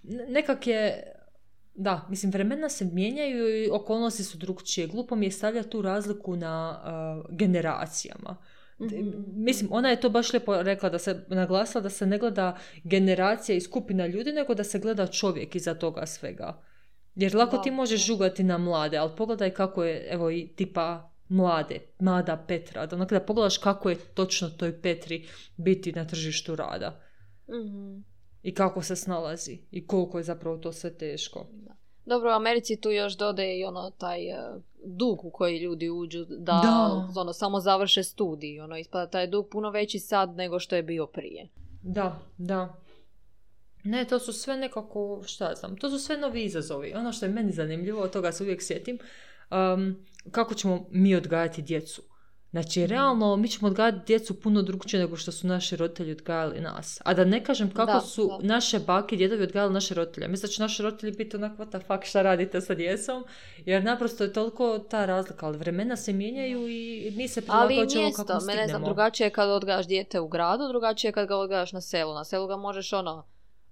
Ne- 0.04 0.26
Nekak 0.26 0.67
je, 0.67 1.04
da, 1.78 2.06
mislim, 2.10 2.32
vremena 2.32 2.70
se 2.70 2.86
mijenjaju 2.86 3.63
i 3.63 3.70
okolnosti 3.70 4.24
su 4.24 4.38
drugčije. 4.38 4.88
Glupo 4.88 5.16
mi 5.16 5.26
je 5.26 5.32
stavljati 5.32 5.70
tu 5.70 5.82
razliku 5.82 6.36
na 6.36 6.80
uh, 6.84 7.36
generacijama. 7.38 8.38
Mhm. 8.82 9.10
Mislim, 9.34 9.70
ona 9.74 9.90
je 9.90 10.02
to 10.02 10.10
baš 10.10 10.34
lijepo 10.34 10.63
rekla, 10.63 10.90
da 10.90 11.00
se 11.00 11.26
naglasila 11.28 11.82
da 11.82 11.90
se 11.90 12.06
ne 12.06 12.18
gleda 12.18 12.58
generacija 12.84 13.56
i 13.56 13.62
skupina 13.62 14.08
ljudi, 14.08 14.32
nego 14.32 14.54
da 14.54 14.63
se 14.63 14.80
gleda 14.80 15.08
čovjek 15.08 15.56
iza 15.56 15.74
toga 15.74 16.06
svega. 16.06 16.62
Jer 17.16 17.36
lako 17.36 17.56
Da, 17.56 17.62
ti 17.62 17.72
možeš 17.72 18.06
žugati 18.06 18.44
na 18.44 18.58
mlade, 18.58 18.98
ali 18.98 19.12
pogledaj 19.18 19.50
kako 19.50 19.84
je, 19.84 20.08
evo 20.10 20.32
i 20.32 20.48
tipa 20.48 21.12
mlade, 21.30 21.80
mlada 22.00 22.46
Petra, 22.48 22.86
da 22.86 22.96
onak 22.96 23.10
da 23.10 23.20
pogledaš 23.20 23.58
kako 23.58 23.90
je 23.90 23.96
točno 23.96 24.50
toj 24.50 24.82
Petri 24.82 25.28
biti 25.58 25.92
na 25.92 26.08
tržištu 26.08 26.56
rada 26.56 27.08
Mhm. 27.50 28.17
I 28.43 28.54
kako 28.54 28.82
se 28.82 28.95
snalazi 28.95 29.60
i 29.71 29.88
koliko 29.88 30.17
je 30.17 30.23
zapravo 30.23 30.58
to 30.58 30.71
sve 30.71 30.97
teško. 30.97 31.45
Dobro, 32.06 32.30
u 32.30 32.34
Americi 32.36 32.82
tu 32.82 32.91
još 32.91 33.17
dodaje 33.17 33.60
i 33.60 33.65
ono 33.65 33.91
taj 33.97 34.30
e, 34.30 34.38
dug 34.86 35.26
u 35.26 35.30
koji 35.32 35.60
ljudi 35.60 35.89
uđu 35.89 36.26
da, 36.26 36.62
Da. 36.63 37.08
ono, 37.21 37.34
samo 37.34 37.60
završe 37.60 38.04
studij. 38.04 38.60
Ono, 38.60 38.78
ispada 38.78 39.10
taj 39.10 39.28
dug 39.28 39.50
puno 39.50 39.69
veći 39.69 40.00
sad 40.00 40.36
nego 40.36 40.60
što 40.60 40.76
je 40.76 40.84
bio 40.84 41.08
prije. 41.08 41.47
Da, 41.82 42.19
da. 42.38 42.73
Ne, 43.84 44.06
to 44.06 44.19
su 44.19 44.34
sve 44.34 44.58
nekako, 44.58 45.21
šta 45.26 45.56
znam, 45.56 45.78
to 45.78 45.89
su 45.89 46.00
sve 46.00 46.17
novi 46.17 46.43
izazovi. 46.43 46.93
Ono 46.93 47.12
što 47.12 47.26
je 47.26 47.32
meni 47.32 47.52
zanimljivo, 47.52 48.02
od 48.02 48.12
toga 48.12 48.32
se 48.32 48.43
uvijek 48.43 48.62
sjetim, 48.62 49.00
um, 49.52 50.06
kako 50.32 50.54
ćemo 50.54 50.86
mi 50.91 51.15
odgajati 51.15 51.62
djecu. 51.62 52.02
Znači, 52.52 52.88
realno, 52.88 53.36
mi 53.36 53.48
ćemo 53.48 53.68
odgajati 53.68 53.98
djecu 54.08 54.42
puno 54.42 54.62
drugčije 54.62 55.00
nego 55.00 55.16
što 55.16 55.32
su 55.32 55.48
naši 55.48 55.76
roditelji 55.76 56.12
odgajali 56.12 56.60
nas. 56.62 57.02
A 57.06 57.14
da 57.14 57.26
ne 57.26 57.44
kažem 57.44 57.72
kako 57.74 57.92
Da, 57.92 58.00
su 58.02 58.28
da. 58.28 58.48
naše 58.48 58.80
bake 58.80 59.16
i 59.16 59.18
djedovi 59.18 59.44
odgajali 59.44 59.74
naše 59.74 59.94
roditelje. 59.94 60.28
Mislim 60.28 60.48
da 60.48 60.54
će 60.54 60.62
naši 60.62 60.84
roditelji 60.84 61.12
biti 61.12 61.36
onak, 61.36 61.58
what 61.58 61.70
the 61.70 61.80
fuck, 61.80 62.04
šta 62.06 62.22
radite 62.22 62.62
sa 62.62 62.76
djecom? 62.76 63.26
Jer 63.66 63.84
naprosto 63.84 64.24
je 64.24 64.34
toliko 64.34 64.80
ta 64.80 65.06
razlika, 65.06 65.46
ali 65.46 65.58
vremena 65.58 65.96
se 65.96 66.14
mijenjaju 66.14 66.68
i 66.68 67.12
mi 67.16 67.28
se 67.28 67.42
mjesto, 68.02 68.24
kako 68.26 68.46
me 68.46 68.54
ne 68.54 68.54
znam, 68.54 68.68
stignemo. 68.68 68.86
drugačije 68.86 69.28
je 69.28 69.32
kad 69.32 69.50
odgajaš 69.50 69.88
dijete 69.88 70.20
u 70.20 70.28
gradu, 70.28 70.68
drugačije 70.68 71.10
je 71.10 71.14
kad 71.14 71.28
ga 71.28 71.38
odgajaš 71.38 71.72
na 71.72 71.82
selu. 71.82 72.14
Na 72.14 72.24
selu 72.24 72.48
ga 72.48 72.56
možeš 72.58 72.94
ono, 72.94 73.26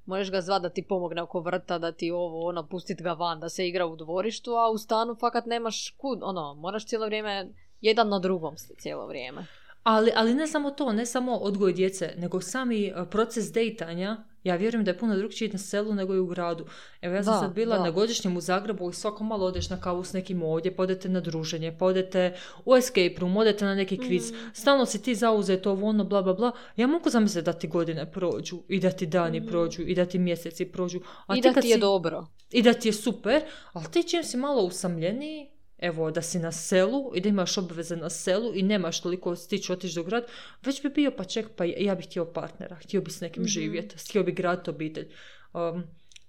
možeš 0.05 0.31
ga 0.31 0.41
zvat 0.41 0.61
da 0.61 0.69
ti 0.69 0.81
pomogne 0.87 1.21
oko 1.21 1.39
vrta, 1.39 1.77
da 1.77 1.91
ti 1.91 2.11
ovo, 2.11 2.47
ono, 2.47 2.67
pustit 2.67 3.01
ga 3.01 3.13
van, 3.13 3.39
da 3.39 3.49
se 3.49 3.67
igra 3.67 3.85
u 3.85 3.95
dvorištu, 3.95 4.51
a 4.51 4.69
u 4.69 4.77
stanu 4.77 5.15
fakat 5.15 5.45
nemaš 5.45 5.89
kud, 5.97 6.19
ono, 6.21 6.53
moraš 6.53 6.85
cijelo 6.85 7.05
vrijeme, 7.05 7.49
jedan 7.85 8.09
na 8.09 8.19
drugom 8.19 8.57
ste 8.57 8.73
cijelo 8.75 9.07
vrijeme. 9.07 9.45
Ali, 9.83 10.11
ali 10.15 10.33
ne 10.33 10.47
samo 10.47 10.71
to, 10.71 10.93
ne 10.93 11.05
samo 11.05 11.35
odgoj 11.35 11.73
djece, 11.73 12.13
nego 12.17 12.41
sami 12.41 12.91
uh, 12.91 13.07
proces 13.07 13.51
dejtanja. 13.51 14.17
Ja 14.43 14.55
vjerujem 14.55 14.83
da 14.83 14.91
je 14.91 14.97
puno 14.97 15.15
drugčiji 15.15 15.49
na 15.49 15.57
selu 15.59 15.93
nego 15.95 16.15
i 16.15 16.19
u 16.19 16.25
gradu. 16.25 16.65
Evo 17.01 17.15
ja 17.15 17.23
sam 17.23 17.33
Da, 17.33 17.39
sad 17.39 17.53
bila 17.53 17.77
da. 17.77 17.83
na 17.83 17.91
godišnjem 17.91 18.37
u 18.37 18.41
Zagrebu 18.41 18.89
i 18.89 18.93
svako 18.93 19.23
malo 19.23 19.45
odeš 19.45 19.69
na 19.69 19.81
kavu 19.81 20.03
s 20.03 20.13
nekim 20.13 20.43
ovdje, 20.43 20.75
pa 20.75 20.83
odete 20.83 21.09
na 21.09 21.19
druženje, 21.19 21.77
pa 21.79 21.85
odete 21.85 22.35
u 22.65 22.75
escape 22.75 23.15
room, 23.19 23.37
odete 23.37 23.65
na 23.65 23.75
neki 23.75 23.97
kviz. 23.97 24.31
Mm. 24.31 24.35
Stalno 24.53 24.85
si 24.85 25.01
ti 25.01 25.15
zauzet 25.15 25.67
ovo 25.67 25.87
ono, 25.87 26.03
bla, 26.03 26.21
bla, 26.21 26.33
bla. 26.33 26.51
Ja 26.75 26.87
mogu 26.87 27.09
zamisliti 27.09 27.45
da 27.45 27.53
ti 27.53 27.67
godine 27.67 28.11
prođu 28.11 28.57
i 28.67 28.79
da 28.79 28.91
ti 28.91 29.05
dani 29.07 29.39
Mm. 29.39 29.47
prođu 29.47 29.81
i 29.81 29.95
da 29.95 30.05
ti 30.05 30.19
mjeseci 30.19 30.65
prođu. 30.65 30.99
A 31.27 31.37
I 31.37 31.41
ti 31.41 31.49
da 31.49 31.61
ti 31.61 31.67
je 31.67 31.73
si- 31.73 31.79
dobro. 31.81 32.27
i 32.51 32.61
da 32.61 32.73
ti 32.73 32.87
je 32.87 32.93
super, 32.93 33.41
ali 33.73 33.85
ti 33.87 34.03
čim 34.03 34.23
si 34.23 34.37
malo 34.37 34.61
usamljeniji, 34.63 35.49
evo 35.77 36.11
da 36.11 36.21
si 36.21 36.39
na 36.39 36.51
selu 36.51 37.11
i 37.15 37.21
da 37.21 37.29
imaš 37.29 37.57
obveze 37.57 37.95
na 37.95 38.09
selu 38.09 38.55
i 38.55 38.63
nemaš 38.63 39.01
toliko 39.01 39.35
stići 39.35 39.73
otići 39.73 39.95
do 39.95 40.03
grad, 40.03 40.23
već 40.63 40.81
bi 40.81 40.89
bio 40.89 41.11
pa 41.11 41.23
ček, 41.23 41.47
pa 41.55 41.65
ja 41.65 41.95
bih 41.95 42.05
htio 42.05 42.25
partnera, 42.25 42.75
htio 42.75 43.01
bi 43.01 43.11
s 43.11 43.21
nekim 43.21 43.43
Mhm. 43.43 43.47
živjeti, 43.47 43.95
htio 43.99 44.23
bi 44.23 44.31
graditi 44.31 44.69
obitelj. 44.69 45.11
Um, 45.53 45.83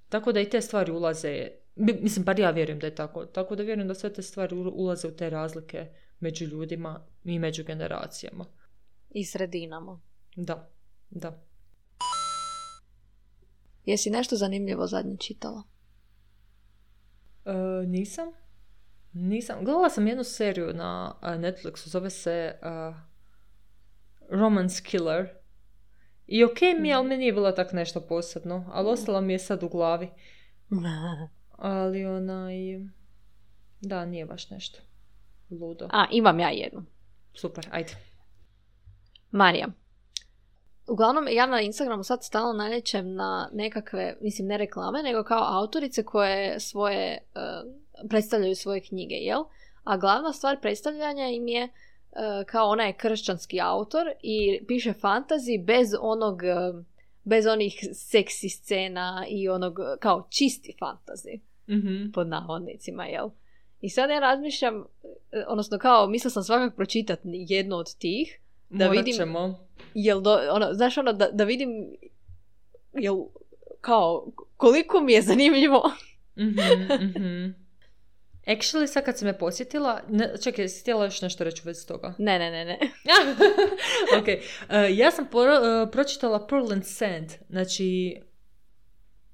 tako 0.09 0.33
da 0.33 0.41
i 0.41 0.51
te 0.51 0.61
stvari 0.61 0.93
ulaze, 0.93 1.49
mi- 1.77 1.99
mislim, 2.01 2.25
bar 2.25 2.39
ja 2.39 2.51
vjerujem 2.51 2.79
da 2.79 2.87
je 2.87 2.95
tako, 2.95 3.27
tako 3.27 3.57
da 3.57 3.63
vjerujem 3.63 3.89
da 3.89 3.95
sve 3.95 4.13
te 4.13 4.23
stvari 4.23 4.55
ulaze 4.57 5.09
u 5.09 5.17
te 5.17 5.31
razlike 5.31 5.87
među 6.21 6.45
ljudima 6.45 7.01
i 7.25 7.39
među 7.39 7.65
generacijama. 7.65 8.45
I 9.11 9.25
sredinama. 9.25 10.01
Da, 10.37 10.71
da. 11.11 11.43
Jesi 13.85 14.11
nešto 14.11 14.37
zanimljivo 14.37 14.87
zadnje 14.87 15.17
čitala? 15.17 15.63
E, 17.45 17.53
nisam. 17.87 18.27
Nisam. 19.19 19.65
Gledala 19.65 19.91
sam 19.91 20.07
jednu 20.07 20.25
seriju 20.25 20.73
na 20.73 21.15
a, 21.21 21.37
Netflixu, 21.37 21.89
zove 21.89 22.11
se 22.11 22.59
a, 22.63 22.95
Romance 24.31 24.83
Killer. 24.83 25.29
I 26.27 26.45
ok 26.45 26.61
mi 26.81 26.89
je, 26.89 26.95
ali 26.95 27.09
mi 27.09 27.17
nije 27.17 27.33
bilo 27.33 27.53
tak 27.53 27.73
nešto 27.73 28.01
posebno. 28.01 28.71
Ali 28.73 28.89
ostala 28.89 29.21
mi 29.21 29.33
je 29.33 29.39
sad 29.39 29.63
u 29.63 29.69
glavi. 29.69 30.11
Ali 31.57 32.07
onaj... 32.07 32.55
Da, 33.81 34.05
nije 34.05 34.27
baš 34.27 34.51
nešto. 34.51 34.79
Ludo. 35.51 35.89
A, 35.93 36.07
imam 36.11 36.41
ja 36.41 36.49
jednu. 36.49 36.85
Super, 37.35 37.69
ajde. 37.71 37.93
Marija. 39.31 39.67
Uglavnom, 40.87 41.29
ja 41.31 41.47
na 41.47 41.61
Instagramu 41.61 42.05
sad 42.05 42.25
stalno 42.25 42.53
naljećem 42.53 43.15
na 43.15 43.51
nekakve, 43.53 44.17
mislim 44.21 44.49
ne 44.49 44.59
reklame, 44.59 45.03
nego 45.03 45.25
kao 45.25 45.59
autorice 45.61 46.05
koje 46.05 46.61
svoje, 46.61 47.13
e, 47.13 47.21
predstavljaju 48.05 48.55
svoje 48.55 48.81
knjige, 48.81 49.15
jel? 49.15 49.43
A 49.85 49.97
glavna 49.97 50.33
stvar 50.33 50.61
predstavljanja 50.61 51.29
im 51.29 51.49
je 51.49 51.63
e, 51.63 51.69
kao 52.47 52.69
ona 52.69 52.85
je 52.85 52.93
kršćanski 52.93 53.61
autor 53.63 54.03
i 54.23 54.61
piše 54.67 54.93
fantazi 54.93 55.59
bez 55.59 55.89
onog, 56.01 56.45
e, 56.45 56.55
bez 57.25 57.47
onih 57.47 57.75
seksi 57.95 58.49
scena 58.49 59.27
i 59.29 59.49
onog, 59.49 59.79
e, 59.81 59.99
kao 60.01 60.27
čisti 60.31 60.75
fantazi 60.79 61.41
Mhm. 61.69 62.11
pod 62.11 62.29
navodnicima, 62.29 63.05
jel? 63.07 63.29
I 63.81 63.91
sad 63.91 64.11
ja 64.11 64.19
razmišljam, 64.21 64.85
odnosno 65.47 65.79
kao, 65.79 66.07
mislila 66.07 66.31
sam 66.31 66.43
svakako 66.43 66.77
pročitati 66.77 67.23
jednu 67.49 67.77
od 67.77 67.95
tih, 67.95 68.41
Da 68.71 68.85
Morat 68.85 68.97
vidim- 68.97 69.17
ćemo. 69.17 69.67
jel 69.95 70.21
do, 70.21 70.41
ono, 70.51 70.69
znaš 70.73 70.99
ono, 70.99 71.13
da, 71.13 71.29
da 71.29 71.45
vidim, 71.45 71.97
jel, 72.95 73.17
kao, 73.81 74.27
koliko 74.57 75.01
mi 75.01 75.13
je 75.13 75.23
zanimljivo. 75.23 75.83
Mhm, 76.39 76.61
mhm. 77.03 77.66
Actually, 78.47 78.87
sad 78.87 79.05
kad 79.05 79.19
si 79.19 79.25
me 79.25 79.39
posjetila, 79.39 80.01
ne, 80.09 80.33
čekaj, 80.43 80.65
jesi 80.65 80.81
htjela 80.81 81.05
još 81.05 81.23
nešto 81.23 81.45
reći 81.45 81.63
vezi 81.65 81.87
toga? 81.87 82.15
Ne, 82.19 82.39
ne, 82.39 82.51
ne, 82.51 82.65
ne. 82.65 82.79
ok, 84.21 84.29
e, 84.29 84.41
ja 84.91 85.11
sam 85.11 85.29
poro- 85.33 85.83
e, 85.83 85.91
pročitala 85.91 86.47
Pearl 86.47 86.73
and 86.73 86.85
Sand, 86.85 87.33
znači 87.49 88.17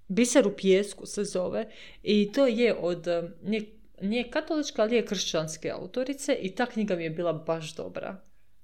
Biser 0.08 0.46
u 0.46 0.56
pijesku 0.56 1.06
se 1.06 1.24
zove 1.24 1.66
i 2.02 2.32
to 2.32 2.46
je 2.46 2.74
od, 2.74 3.08
e, 3.08 3.22
nije, 3.42 3.62
nije 4.00 4.30
katolička, 4.30 4.82
ali 4.82 4.96
je 4.96 5.06
kršćanske 5.06 5.70
autorice 5.70 6.34
i 6.34 6.54
ta 6.54 6.66
knjiga 6.66 6.96
mi 6.96 7.04
je 7.04 7.10
bila 7.10 7.32
baš 7.32 7.74
dobra. 7.74 8.16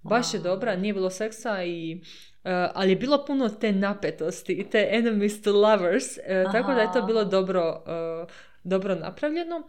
Baš 0.03 0.35
je 0.35 0.41
dobra, 0.41 0.77
nije 0.77 0.95
bilo 0.95 1.11
seksa 1.11 1.65
i 1.65 2.01
ali 2.75 2.91
je 2.91 2.97
bilo 2.97 3.25
puno 3.27 3.49
te 3.49 3.73
napetosti 3.73 4.53
i 4.53 4.71
te 4.71 4.89
enemies 4.93 5.43
to 5.43 5.53
lovers, 5.53 6.05
tako 6.53 6.75
da 6.75 6.81
je 6.81 6.93
to 6.93 7.03
bilo 7.03 7.25
dobro, 7.25 7.83
dobro 8.65 8.95
napravljeno. 8.95 9.63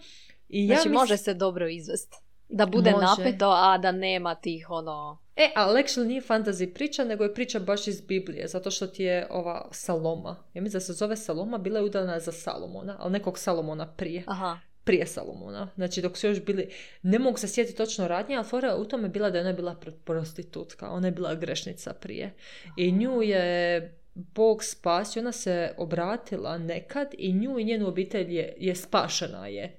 I 0.50 0.68
ja 0.68 0.76
Znači, 0.76 0.90
mis- 0.90 0.96
može 0.96 1.18
se 1.18 1.34
dobro 1.34 1.68
izvest. 1.68 2.16
Da 2.50 2.66
bude 2.66 2.92
Može. 2.92 3.06
napeto, 3.06 3.50
a 3.50 3.78
da 3.78 3.92
nema 3.92 4.36
tih, 4.36 4.70
ono... 4.70 5.18
E, 5.36 5.50
ali 5.56 5.84
actually 5.84 6.08
nije 6.08 6.22
fantasy 6.22 6.74
priča, 6.74 7.04
nego 7.04 7.24
je 7.24 7.34
priča 7.34 7.60
baš 7.60 7.88
iz 7.88 8.02
Biblije, 8.02 8.48
zato 8.48 8.72
što 8.72 8.88
ti 8.88 9.04
je 9.04 9.28
ova 9.30 9.68
Saloma. 9.72 10.36
Ja 10.54 10.62
mislim 10.62 10.78
da 10.80 10.86
se 10.86 10.94
zove 10.94 11.16
Saloma, 11.16 11.58
bila 11.58 11.80
je 11.80 11.86
udana 11.86 12.20
za 12.20 12.32
Salomona, 12.32 12.96
ali 13.00 13.12
nekog 13.12 13.40
Salomona 13.40 13.88
prije. 13.88 14.24
Aha. 14.28 14.60
prije 14.84 15.06
Salomona. 15.06 15.70
Znači 15.76 16.02
dok 16.02 16.18
su 16.18 16.28
još 16.28 16.46
bili, 16.46 16.70
ne 17.02 17.20
mogu 17.20 17.38
se 17.38 17.48
sjetiti 17.48 17.78
točno 17.78 18.08
radnje, 18.08 18.36
ali 18.36 18.46
fora 18.46 18.76
u 18.76 18.86
tome 18.86 19.10
bila 19.10 19.30
da 19.30 19.38
je 19.38 19.44
ona 19.44 19.54
bila 19.54 19.76
prostitutka. 20.04 20.90
Ona 20.90 21.08
je 21.08 21.12
bila 21.12 21.36
grešnica 21.36 21.94
prije. 21.94 22.34
I 22.78 22.92
nju 22.92 23.22
je 23.22 23.96
Bog 24.14 24.64
spasio, 24.64 25.20
ona 25.22 25.32
se 25.32 25.74
obratila 25.78 26.58
nekad 26.58 27.08
i 27.18 27.34
nju 27.34 27.60
i 27.60 27.64
njenu 27.64 27.88
obitelj 27.88 28.36
je, 28.36 28.54
je 28.58 28.76
spašena 28.76 29.48
je 29.48 29.79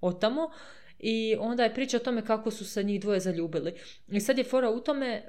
od 0.00 0.20
tamo. 0.20 0.50
I 0.98 1.36
onda 1.38 1.64
je 1.64 1.74
priča 1.74 1.96
o 1.96 2.00
tome 2.00 2.24
kako 2.24 2.50
su 2.50 2.64
se 2.64 2.82
njih 2.82 3.00
dvoje 3.00 3.20
zaljubili. 3.20 3.74
I 4.08 4.20
sad 4.20 4.38
je 4.38 4.44
fora 4.44 4.70
u 4.70 4.80
tome 4.80 5.06
e, 5.06 5.22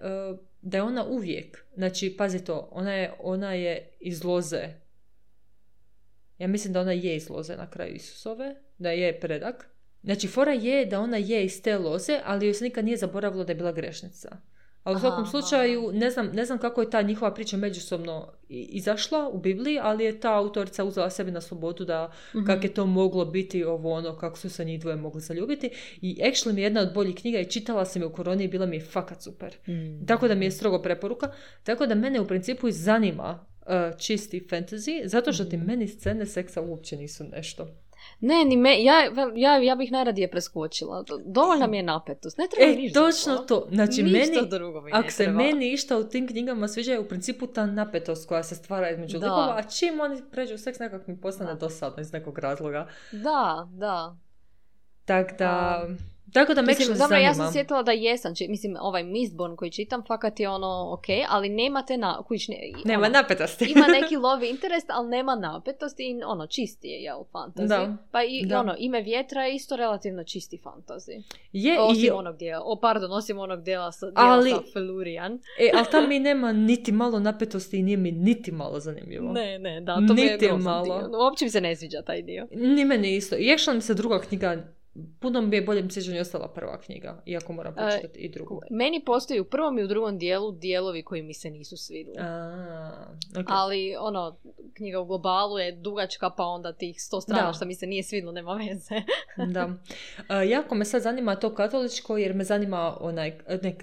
da 0.61 0.77
je 0.77 0.83
ona 0.83 1.05
uvijek, 1.05 1.65
znači 1.75 2.15
pazi 2.17 2.43
to, 2.43 2.69
ona 2.71 2.93
je, 2.93 3.13
ona 3.19 3.53
je 3.53 3.89
iz 3.99 4.23
loze. 4.23 4.63
Ja 6.37 6.47
mislim 6.47 6.73
da 6.73 6.81
ona 6.81 6.91
je 6.91 7.15
iz 7.15 7.29
loze 7.29 7.55
na 7.55 7.69
kraju 7.69 7.95
Isusove, 7.95 8.55
da 8.77 8.91
je 8.91 9.19
predak. 9.19 9.69
Znači, 10.03 10.27
fora 10.27 10.51
je 10.51 10.85
da 10.85 10.99
ona 10.99 11.17
je 11.17 11.45
iz 11.45 11.61
te 11.61 11.77
loze, 11.77 12.19
ali 12.25 12.45
joj 12.45 12.53
se 12.53 12.63
nikad 12.63 12.85
nije 12.85 12.97
zaboravilo 12.97 13.43
da 13.43 13.51
je 13.51 13.55
bila 13.55 13.71
grešnica. 13.71 14.37
Ali 14.83 14.95
u 14.95 14.99
svakom 14.99 15.25
slučaju, 15.25 15.91
ne 15.93 16.09
znam, 16.09 16.27
ne 16.27 16.45
znam 16.45 16.57
kako 16.57 16.81
je 16.81 16.89
ta 16.89 17.01
njihova 17.01 17.33
priča 17.33 17.57
međusobno 17.57 18.31
izašla 18.49 19.29
u 19.29 19.39
Bibliji, 19.39 19.79
ali 19.81 20.03
je 20.03 20.19
ta 20.19 20.33
autorica 20.33 20.83
uzela 20.83 21.09
sebi 21.09 21.31
na 21.31 21.41
slobodu 21.41 21.85
da 21.85 22.11
mm 22.35 22.45
kako 22.45 22.65
je 22.65 22.73
to 22.73 22.85
moglo 22.85 23.25
biti 23.25 23.63
ovo 23.63 23.93
ono, 23.93 24.17
kako 24.17 24.37
su 24.37 24.49
se 24.49 24.65
njih 24.65 24.79
dvoje 24.79 24.95
mogli 24.95 25.21
zaljubiti. 25.21 25.69
I 26.01 26.21
actually 26.23 26.53
mi 26.53 26.61
je 26.61 26.65
jedna 26.65 26.81
od 26.81 26.93
boljih 26.93 27.15
knjiga 27.15 27.39
i 27.39 27.45
čitala 27.45 27.85
sam 27.85 28.01
je 28.01 28.05
u 28.05 28.13
koroni 28.13 28.43
i 28.43 28.47
bila 28.47 28.65
mi 28.65 28.75
je 28.75 28.81
fakat 28.81 29.21
super. 29.21 29.55
mm 29.67 30.05
Tako 30.05 30.27
da 30.27 30.35
mi 30.35 30.45
je 30.45 30.51
strogo 30.51 30.81
preporuka. 30.81 31.31
Tako 31.63 31.85
da 31.85 31.95
mene 31.95 32.19
u 32.19 32.27
principu 32.27 32.67
i 32.67 32.71
zanima 32.71 33.45
uh, 33.61 33.99
čisti 33.99 34.47
fantasy, 34.49 35.05
zato 35.05 35.33
što 35.33 35.45
ti 35.45 35.57
mhm. 35.57 35.65
meni 35.65 35.87
scene 35.87 36.25
seksa 36.25 36.61
uopće 36.61 36.97
nisu 36.97 37.23
nešto. 37.23 37.67
Ne, 38.19 38.45
ni 38.45 38.57
me, 38.57 38.83
ja, 38.83 38.93
ja, 39.35 39.57
ja 39.57 39.75
bih 39.75 39.91
najradije 39.91 40.31
preskočila. 40.31 41.03
Dovoljna 41.25 41.67
mi 41.67 41.77
je 41.77 41.83
napetost. 41.83 42.37
Ne 42.37 42.47
treba 42.51 42.71
e, 42.71 42.75
ništa 42.75 42.99
točno 42.99 43.37
to. 43.37 43.67
Znači, 43.71 44.03
ništa 44.03 44.33
meni, 44.35 44.49
drugo 44.49 44.81
mi 44.81 44.91
ako 44.93 45.11
se 45.11 45.27
meni 45.27 45.73
išta 45.73 45.97
u 45.97 46.03
tim 46.03 46.27
knjigama 46.27 46.67
sviđa 46.67 46.91
je 46.91 46.99
u 46.99 47.07
principu 47.07 47.47
ta 47.47 47.65
napetost 47.65 48.27
koja 48.27 48.43
se 48.43 48.55
stvara 48.55 48.89
između 48.89 49.17
likova, 49.17 49.55
a 49.57 49.63
čim 49.63 49.99
oni 49.99 50.21
pređu 50.31 50.55
u 50.55 50.57
seks 50.57 50.79
nekak 50.79 51.07
mi 51.07 51.21
postane 51.21 51.55
dosadno 51.55 52.01
iz 52.01 52.13
nekog 52.13 52.39
razloga. 52.39 52.87
Da, 53.11 53.67
da. 53.71 54.17
Tak 55.05 55.37
da... 55.37 55.85
Tako 56.33 56.53
da 56.53 56.61
me 56.61 56.67
mislim, 56.67 56.97
dobro, 56.97 57.17
ja 57.17 57.33
sam 57.33 57.51
sjetila 57.51 57.83
da 57.83 57.91
jesam, 57.91 58.35
či, 58.35 58.47
mislim, 58.47 58.77
ovaj 58.79 59.03
Mistborn 59.03 59.55
koji 59.55 59.71
čitam, 59.71 60.03
fakat 60.07 60.39
je 60.39 60.49
ono, 60.49 60.93
ok, 60.93 61.05
ali 61.29 61.49
nema 61.49 61.85
te 61.85 61.97
na, 61.97 62.23
kuć, 62.27 62.47
ne, 62.47 62.55
nema 62.85 63.05
ono, 63.05 63.13
napetosti. 63.13 63.65
ima 63.65 63.87
neki 64.01 64.15
love 64.15 64.49
interest, 64.49 64.87
ali 64.89 65.09
nema 65.09 65.35
napetosti 65.35 66.03
i 66.03 66.23
ono, 66.25 66.47
čisti 66.47 66.87
je, 66.87 67.01
jel, 67.01 67.17
fantasy. 67.33 67.67
Da. 67.67 67.97
Pa 68.11 68.23
i 68.23 68.45
da. 68.45 68.59
ono, 68.59 68.75
ime 68.79 69.01
vjetra 69.01 69.45
je 69.45 69.55
isto 69.55 69.75
relativno 69.75 70.23
čisti 70.23 70.59
fantasy. 70.63 71.23
Je, 71.51 71.79
osim 71.79 72.05
i... 72.05 72.09
onog 72.09 72.37
dijela, 72.37 72.63
o, 72.65 72.79
pardon, 72.81 73.11
osim 73.11 73.39
onog 73.39 73.63
dijela 73.63 73.91
sa, 73.91 74.05
dijela 74.05 74.31
ali, 74.31 74.49
sa 74.49 74.61
Felurian. 74.73 75.39
e, 75.59 75.71
ali 75.73 75.85
tam 75.91 76.09
mi 76.09 76.19
nema 76.29 76.51
niti 76.51 76.91
malo 76.91 77.19
napetosti 77.19 77.77
i 77.77 77.83
nije 77.83 77.97
mi 77.97 78.11
niti 78.11 78.51
malo 78.51 78.79
zanimljivo. 78.79 79.31
Ne, 79.31 79.59
ne, 79.59 79.81
da, 79.81 79.95
to 79.95 80.13
niti 80.13 80.37
mi 80.41 80.45
je 80.45 80.57
malo. 80.57 81.09
Uopće 81.21 81.45
mi 81.45 81.51
se 81.51 81.61
ne 81.61 81.75
sviđa 81.75 82.01
taj 82.01 82.21
dio. 82.21 82.47
Ni 82.51 82.85
meni 82.85 83.15
isto. 83.15 83.35
I 83.35 83.55
mi 83.73 83.81
se 83.81 83.93
druga 83.93 84.19
knjiga 84.21 84.63
puno 85.19 85.41
mi 85.41 85.55
je 85.55 85.61
bolje 85.61 85.89
sjećanje 85.89 86.21
ostala 86.21 86.47
prva 86.47 86.79
knjiga, 86.81 87.21
iako 87.25 87.53
moram 87.53 87.73
e, 87.73 87.75
pročitati 87.75 88.19
i 88.19 88.29
drugu. 88.29 88.61
Meni 88.69 89.03
postoji 89.05 89.39
u 89.39 89.45
prvom 89.45 89.79
i 89.79 89.83
u 89.83 89.87
drugom 89.87 90.17
dijelu 90.17 90.51
dijelovi 90.51 91.03
koji 91.03 91.21
mi 91.21 91.33
se 91.33 91.49
nisu 91.49 91.77
svidjeli. 91.77 92.17
Okay. 92.19 93.45
Ali, 93.47 93.95
ono, 93.99 94.39
knjiga 94.77 94.99
u 94.99 95.05
globalu 95.05 95.59
je 95.59 95.71
dugačka, 95.71 96.29
pa 96.29 96.43
onda 96.43 96.73
tih 96.73 97.01
sto 97.01 97.21
strana 97.21 97.53
što 97.53 97.65
mi 97.65 97.75
se 97.75 97.87
nije 97.87 98.03
svidlo, 98.03 98.31
nema 98.31 98.53
veze. 98.53 98.95
da. 99.55 99.65
Uh, 99.65 100.49
jako 100.49 100.75
me 100.75 100.85
sad 100.85 101.01
zanima 101.01 101.35
to 101.35 101.55
katoličko, 101.55 102.17
jer 102.17 102.33
me 102.33 102.43
zanima 102.43 102.97
onaj, 103.01 103.37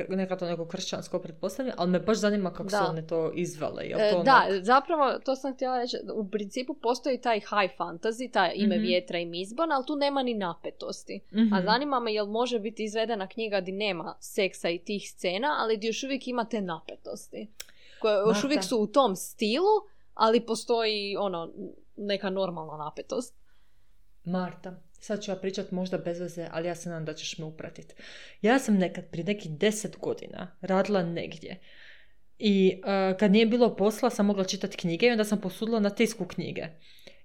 neka 0.09 0.37
to 0.37 0.47
neko 0.47 0.67
kršćansko 0.67 1.19
pretpostavljanje, 1.19 1.75
ali 1.79 1.91
me 1.91 2.01
baš 2.01 2.19
zanima 2.19 2.53
kako 2.53 2.71
su 2.71 2.77
one 2.89 3.07
to 3.07 3.33
izvele. 3.35 3.85
Jel 3.85 4.01
e, 4.01 4.11
to 4.11 4.23
da, 4.23 4.47
zapravo, 4.63 5.19
to 5.25 5.37
sam 5.37 5.55
htjela 5.55 5.79
reći, 5.79 5.97
u 6.15 6.31
principu 6.31 6.75
postoji 6.75 7.21
taj 7.21 7.41
high 7.41 7.75
fantasy, 7.79 8.33
taj 8.33 8.53
ime 8.55 8.79
mm 8.79 8.87
vjetra 8.87 9.19
i 9.19 9.27
mizbon, 9.27 9.73
ali 9.73 9.87
tu 9.87 9.97
nema 9.97 10.23
ni 10.23 10.35
napetost 10.35 11.06
a 11.15 11.37
mhm. 11.37 11.65
zanima 11.65 12.01
me 12.01 12.15
jel 12.15 12.27
može 12.27 12.59
biti 12.59 12.85
izvedena 12.85 13.27
knjiga 13.27 13.61
di 13.61 13.73
nema 13.73 14.17
seksa 14.21 14.71
i 14.71 14.79
tih 14.79 15.11
scena, 15.11 15.57
ali 15.59 15.77
di 15.77 15.87
još 15.87 16.03
uvijek 16.03 16.29
ima 16.29 16.45
te 16.45 16.61
napetosti. 16.61 17.49
Koje 18.01 18.17
još 18.17 18.45
uvijek 18.45 18.65
su 18.65 18.79
u 18.79 18.87
tom 18.87 19.17
stilu, 19.17 19.75
ali 20.15 20.47
postoji 20.47 21.17
ono 21.17 21.53
neka 21.97 22.31
normalna 22.31 22.77
napetost. 22.77 23.35
Marta, 24.25 24.81
sad 25.01 25.23
ću 25.23 25.31
ja 25.31 25.37
pričat 25.37 25.71
možda 25.71 25.99
bez 25.99 26.21
veze, 26.21 26.49
ali 26.53 26.69
ja 26.69 26.75
se 26.75 26.89
nadam 26.89 27.05
da 27.05 27.15
ćeš 27.15 27.39
me 27.39 27.45
upratiti. 27.45 27.95
Ja 28.43 28.59
sam 28.59 28.77
nekad 28.77 29.11
prije 29.11 29.25
nekih 29.25 29.51
deset 29.51 29.99
godina 29.99 30.57
radila 30.61 31.03
negdje. 31.03 31.61
I 32.39 32.81
uh, 32.81 33.19
kad 33.19 33.31
nije 33.31 33.47
bilo 33.47 33.77
posla 33.77 34.11
sam 34.11 34.27
mogla 34.27 34.45
čitati 34.45 34.77
knjige 34.77 35.07
i 35.07 35.11
onda 35.11 35.25
sam 35.25 35.41
posudila 35.41 35.81
na 35.81 35.91
tisku 35.91 36.25
knjige. 36.25 36.67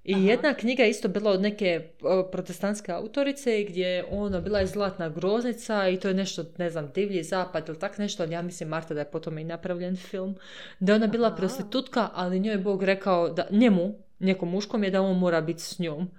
I 0.04 0.14
Aha. 0.14 0.24
jedna 0.24 0.54
knjiga 0.54 0.86
isto 0.86 1.08
bila 1.08 1.32
od 1.32 1.42
neke 1.42 1.88
protestantske 2.32 2.92
autorice 2.92 3.64
gdje 3.64 3.88
je 3.88 4.06
ono 4.12 4.42
bila 4.42 4.60
je 4.60 4.68
zlatna 4.68 5.10
groznica 5.10 5.90
i 5.90 6.00
to 6.00 6.08
je 6.08 6.14
nešto, 6.14 6.46
ne 6.58 6.70
znam, 6.70 6.92
divlji 6.96 7.24
zapad 7.24 7.70
ili 7.70 7.80
tak 7.80 7.98
nešto, 7.98 8.24
ali 8.24 8.34
ja 8.34 8.42
mislim 8.42 8.70
Marta 8.70 8.94
da 8.94 9.00
je 9.00 9.12
potom 9.12 9.38
i 9.38 9.44
napravljen 9.44 9.96
film. 9.96 10.36
Da 10.80 10.92
je 10.92 10.96
ona 10.96 11.08
bila 11.08 11.36
prostitutka, 11.36 12.10
ali 12.14 12.40
njoj 12.40 12.54
je 12.54 12.58
Bog 12.58 12.84
rekao 12.84 13.30
da 13.30 13.48
njemu, 13.52 13.94
nekom 14.20 14.50
muškom 14.50 14.84
je 14.84 14.90
da 14.90 15.02
on 15.02 15.18
mora 15.18 15.42
biti 15.42 15.62
s 15.62 15.80
njom. 15.80 16.10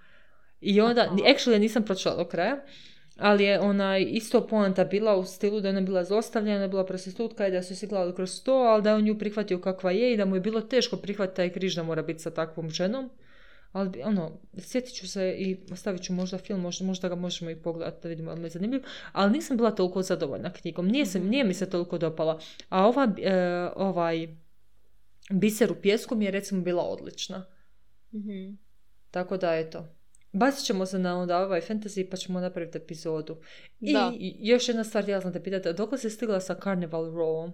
I 0.60 0.80
onda, 0.80 1.00
Aha. 1.00 1.16
actually 1.16 1.58
nisam 1.58 1.82
pročela 1.82 2.16
do 2.16 2.24
kraja, 2.24 2.64
ali 3.18 3.44
je 3.44 3.60
ona 3.60 3.98
isto 3.98 4.46
poanta 4.46 4.84
bila 4.84 5.16
u 5.16 5.24
stilu 5.24 5.60
da 5.60 5.68
je 5.68 5.76
ona 5.76 5.86
bila 5.86 6.04
zlostavljena, 6.04 6.58
da 6.58 6.64
je 6.64 6.68
bila 6.68 6.86
prostitutka 6.86 7.48
i 7.48 7.50
da 7.50 7.62
su 7.62 7.76
se 7.76 7.86
gledali 7.86 8.14
kroz 8.14 8.42
to, 8.42 8.54
ali 8.54 8.82
da 8.82 8.90
je 8.90 8.96
on 8.96 9.04
nju 9.04 9.18
prihvatio 9.18 9.60
kakva 9.60 9.90
je 9.90 10.12
i 10.12 10.16
da 10.16 10.24
mu 10.24 10.36
je 10.36 10.40
bilo 10.40 10.60
teško 10.60 10.96
prihvatiti 10.96 11.36
taj 11.36 11.50
križ 11.50 11.74
da 11.74 11.82
mora 11.82 12.02
biti 12.02 12.22
sa 12.22 12.30
takvom 12.30 12.70
ženom. 12.70 13.10
Ali 13.72 14.02
ono, 14.02 14.30
sjetit 14.58 14.94
ću 14.94 15.08
se 15.08 15.34
i 15.38 15.56
ostavit 15.72 16.02
ću 16.02 16.12
možda 16.12 16.38
film, 16.38 16.60
možda, 16.60 16.84
možda 16.84 17.08
ga 17.08 17.14
možemo 17.14 17.50
i 17.50 17.56
pogledati 17.56 18.02
da 18.02 18.08
vidimo, 18.08 18.30
ali 18.30 18.42
je 18.42 18.50
zanimljiv. 18.50 18.82
Ali 19.12 19.32
nisam 19.32 19.56
bila 19.56 19.70
toliko 19.70 20.02
zadovoljna 20.02 20.52
knjigom, 20.52 20.88
nije, 20.88 21.06
se, 21.06 21.18
mhm. 21.18 21.28
nije 21.28 21.44
mi 21.44 21.54
se 21.54 21.70
toliko 21.70 21.98
dopala. 21.98 22.40
A 22.68 22.86
ova, 22.86 23.14
e, 23.18 23.68
ovaj 23.76 24.28
Biser 25.30 25.72
u 25.72 25.74
pjesku 25.74 26.14
mi 26.14 26.24
je 26.24 26.30
recimo 26.30 26.62
bila 26.62 26.82
odlična. 26.82 27.46
mm 28.12 28.58
Tako 29.10 29.36
da 29.36 29.54
eto. 29.54 29.84
Bacit 30.32 30.66
ćemo 30.66 30.86
se 30.86 30.98
na 30.98 31.18
onda 31.18 31.38
ovaj 31.38 31.60
fantasy 31.60 32.10
pa 32.10 32.16
ćemo 32.16 32.40
napraviti 32.40 32.78
epizodu. 32.78 33.36
I 33.80 33.92
da. 33.92 34.12
još 34.38 34.68
jedna 34.68 34.84
stvar, 34.84 35.08
ja 35.08 35.20
sam 35.20 35.32
te 35.32 35.42
pitati, 35.42 35.72
dok 35.72 36.00
si 36.00 36.10
stigla 36.10 36.40
sa 36.40 36.56
Carnival 36.64 37.04
Rowom? 37.04 37.52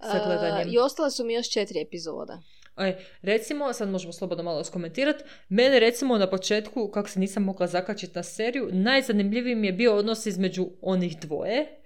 Sa 0.00 0.16
e, 0.16 0.22
gledanjem? 0.26 0.68
I 0.72 0.78
ostale 0.78 1.10
su 1.10 1.24
mi 1.24 1.34
još 1.34 1.50
četiri 1.50 1.80
epizode. 1.80 2.32
Aj, 2.74 2.96
recimo, 3.22 3.72
sad 3.72 3.88
možemo 3.88 4.12
slobodno 4.12 4.44
malo 4.44 4.64
skomentirati, 4.64 5.24
mene 5.48 5.80
recimo 5.80 6.18
na 6.18 6.30
početku, 6.30 6.88
kako 6.88 7.08
se 7.08 7.20
nisam 7.20 7.42
mogla 7.42 7.66
zakačiti 7.66 8.12
na 8.14 8.22
seriju, 8.22 8.68
najzanimljiviji 8.72 9.54
mi 9.54 9.66
je 9.66 9.72
bio 9.72 9.96
odnos 9.96 10.26
između 10.26 10.66
onih 10.82 11.20
dvoje, 11.20 11.80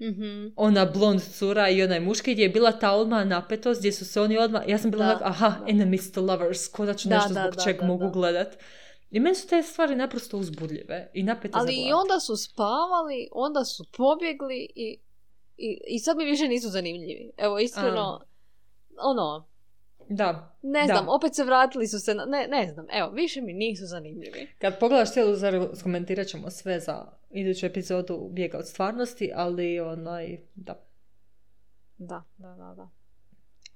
mm 0.00 0.52
Ona 0.56 0.84
blond 0.84 1.22
cura 1.38 1.68
i 1.68 1.82
onaj 1.82 2.00
muški 2.00 2.32
gdje 2.32 2.42
je 2.42 2.48
bila 2.48 2.72
ta 2.72 2.92
odmah 2.92 3.26
napetost 3.26 3.80
gdje 3.80 3.92
su 3.92 4.04
se 4.04 4.20
oni 4.20 4.38
odmah, 4.38 4.62
ja 4.68 4.78
sam 4.78 4.90
bila 4.90 5.06
da, 5.06 5.18
aha, 5.22 5.48
da. 5.48 5.70
enemies 5.70 6.12
to 6.12 6.22
lovers, 6.22 6.68
konačno 6.68 7.08
da, 7.08 7.16
nešto 7.16 7.32
zbog 7.34 7.64
čeg 7.64 7.82
mogu 7.82 8.10
gledat. 8.10 8.56
I 9.10 9.20
meni 9.20 9.34
su 9.34 9.48
te 9.48 9.62
stvari 9.62 9.96
naprosto 9.96 10.38
uzbudljive 10.38 11.10
i 11.14 11.22
napete 11.22 11.58
Ali 11.58 11.74
i 11.74 11.92
onda 11.92 12.20
su 12.20 12.36
spavali, 12.36 13.28
onda 13.32 13.64
su 13.64 13.84
pobjegli 13.96 14.68
i, 14.74 14.98
i, 15.56 15.80
i 15.88 15.98
sad 15.98 16.16
mi 16.16 16.24
više 16.24 16.48
nisu 16.48 16.68
zanimljivi. 16.68 17.30
Evo, 17.36 17.58
iskreno, 17.58 18.20
ono, 18.98 19.48
da. 20.16 20.56
Ne 20.62 20.86
znam, 20.86 21.08
opet 21.08 21.34
se 21.34 21.44
vratili 21.44 21.88
su 21.88 22.00
se, 22.00 22.14
na, 22.14 22.24
ne, 22.24 22.48
ne 22.48 22.72
znam, 22.72 22.86
evo, 22.92 23.10
više 23.10 23.40
mi 23.40 23.52
nisu 23.52 23.86
zanimljivi. 23.86 24.48
Kad 24.58 24.78
pogledaš 24.78 25.12
cijelu 25.12 25.34
zaru, 25.34 25.70
skomentirat 25.76 26.26
ćemo 26.26 26.50
sve 26.50 26.80
za 26.80 27.06
iduću 27.30 27.66
epizodu 27.66 28.28
Bijega 28.30 28.58
od 28.58 28.68
stvarnosti, 28.68 29.32
ali 29.34 29.80
onaj, 29.80 30.38
da. 30.54 30.74
Da, 31.98 32.22
da, 32.38 32.48
da, 32.48 32.74
da. 32.76 32.88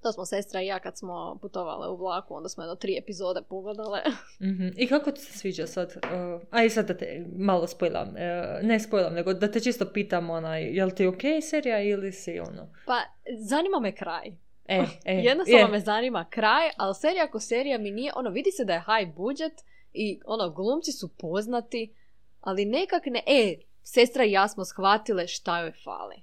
To 0.02 0.12
smo 0.12 0.24
sestra 0.24 0.62
i 0.62 0.66
ja 0.66 0.78
kad 0.78 0.98
smo 0.98 1.38
putovale 1.42 1.88
u 1.88 1.96
vlaku, 1.96 2.34
onda 2.34 2.48
smo 2.48 2.62
jedno 2.62 2.74
tri 2.76 2.98
epizode 2.98 3.42
pogledale. 3.48 4.00
mm 4.40 4.72
I 4.76 4.86
kako 4.86 5.12
ti 5.12 5.20
se 5.20 5.38
sviđa 5.38 5.66
sad? 5.66 5.92
Uh, 5.96 6.42
a 6.50 6.64
i 6.64 6.70
sad 6.70 6.86
da 6.88 6.96
te 6.96 7.26
malo 7.36 7.66
spojlam, 7.66 8.08
uh, 8.08 8.14
ne 8.62 8.80
spojlam, 8.80 9.14
nego 9.14 9.34
da 9.34 9.50
te 9.50 9.60
čisto 9.60 9.86
pitam, 9.92 10.30
onaj, 10.30 10.62
jel 10.62 10.90
ti 10.90 11.06
ok 11.06 11.20
serija 11.42 11.82
ili 11.82 12.12
si 12.12 12.40
ono? 12.40 12.68
Pa, 12.86 13.00
zanima 13.38 13.80
me 13.80 13.96
kraj. 13.96 14.45
E, 14.68 14.84
e, 15.04 15.14
Jednostavno 15.14 15.68
me 15.68 15.80
zanima 15.80 16.26
kraj, 16.30 16.70
ali 16.76 16.94
serija 16.94 17.24
ako 17.24 17.40
serija 17.40 17.78
mi 17.78 17.90
nije, 17.90 18.12
ono, 18.16 18.30
vidi 18.30 18.50
se 18.50 18.64
da 18.64 18.72
je 18.72 18.84
high 18.86 19.16
budget 19.16 19.52
i 19.92 20.20
ono, 20.24 20.50
glumci 20.50 20.92
su 20.92 21.08
poznati, 21.18 21.94
ali 22.40 22.64
nekak 22.64 23.02
ne, 23.06 23.22
e, 23.26 23.58
sestra 23.82 24.24
i 24.24 24.32
ja 24.32 24.48
smo 24.48 24.64
shvatile 24.64 25.26
šta 25.26 25.60
joj 25.60 25.72
fali. 25.84 26.22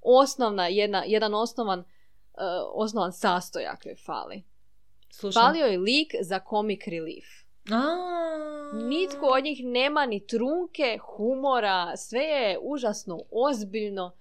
Osnovna, 0.00 0.66
jedna, 0.66 1.04
jedan 1.06 1.34
osnovan, 1.34 1.78
uh, 1.78 1.84
osnovan 2.72 3.12
sastojak 3.12 3.86
joj 3.86 3.96
fali. 3.96 4.42
Slušam. 5.10 5.42
Falio 5.42 5.66
je 5.66 5.78
lik 5.78 6.14
za 6.20 6.40
comic 6.50 6.80
relief. 6.86 7.26
A, 7.70 8.10
Nitko 8.72 9.26
od 9.26 9.44
njih 9.44 9.64
nema 9.64 10.06
ni 10.06 10.26
trunke 10.26 10.98
humora, 10.98 11.96
sve 11.96 12.22
je 12.22 12.58
užasno 12.62 13.20
ozbiljno. 13.30 14.16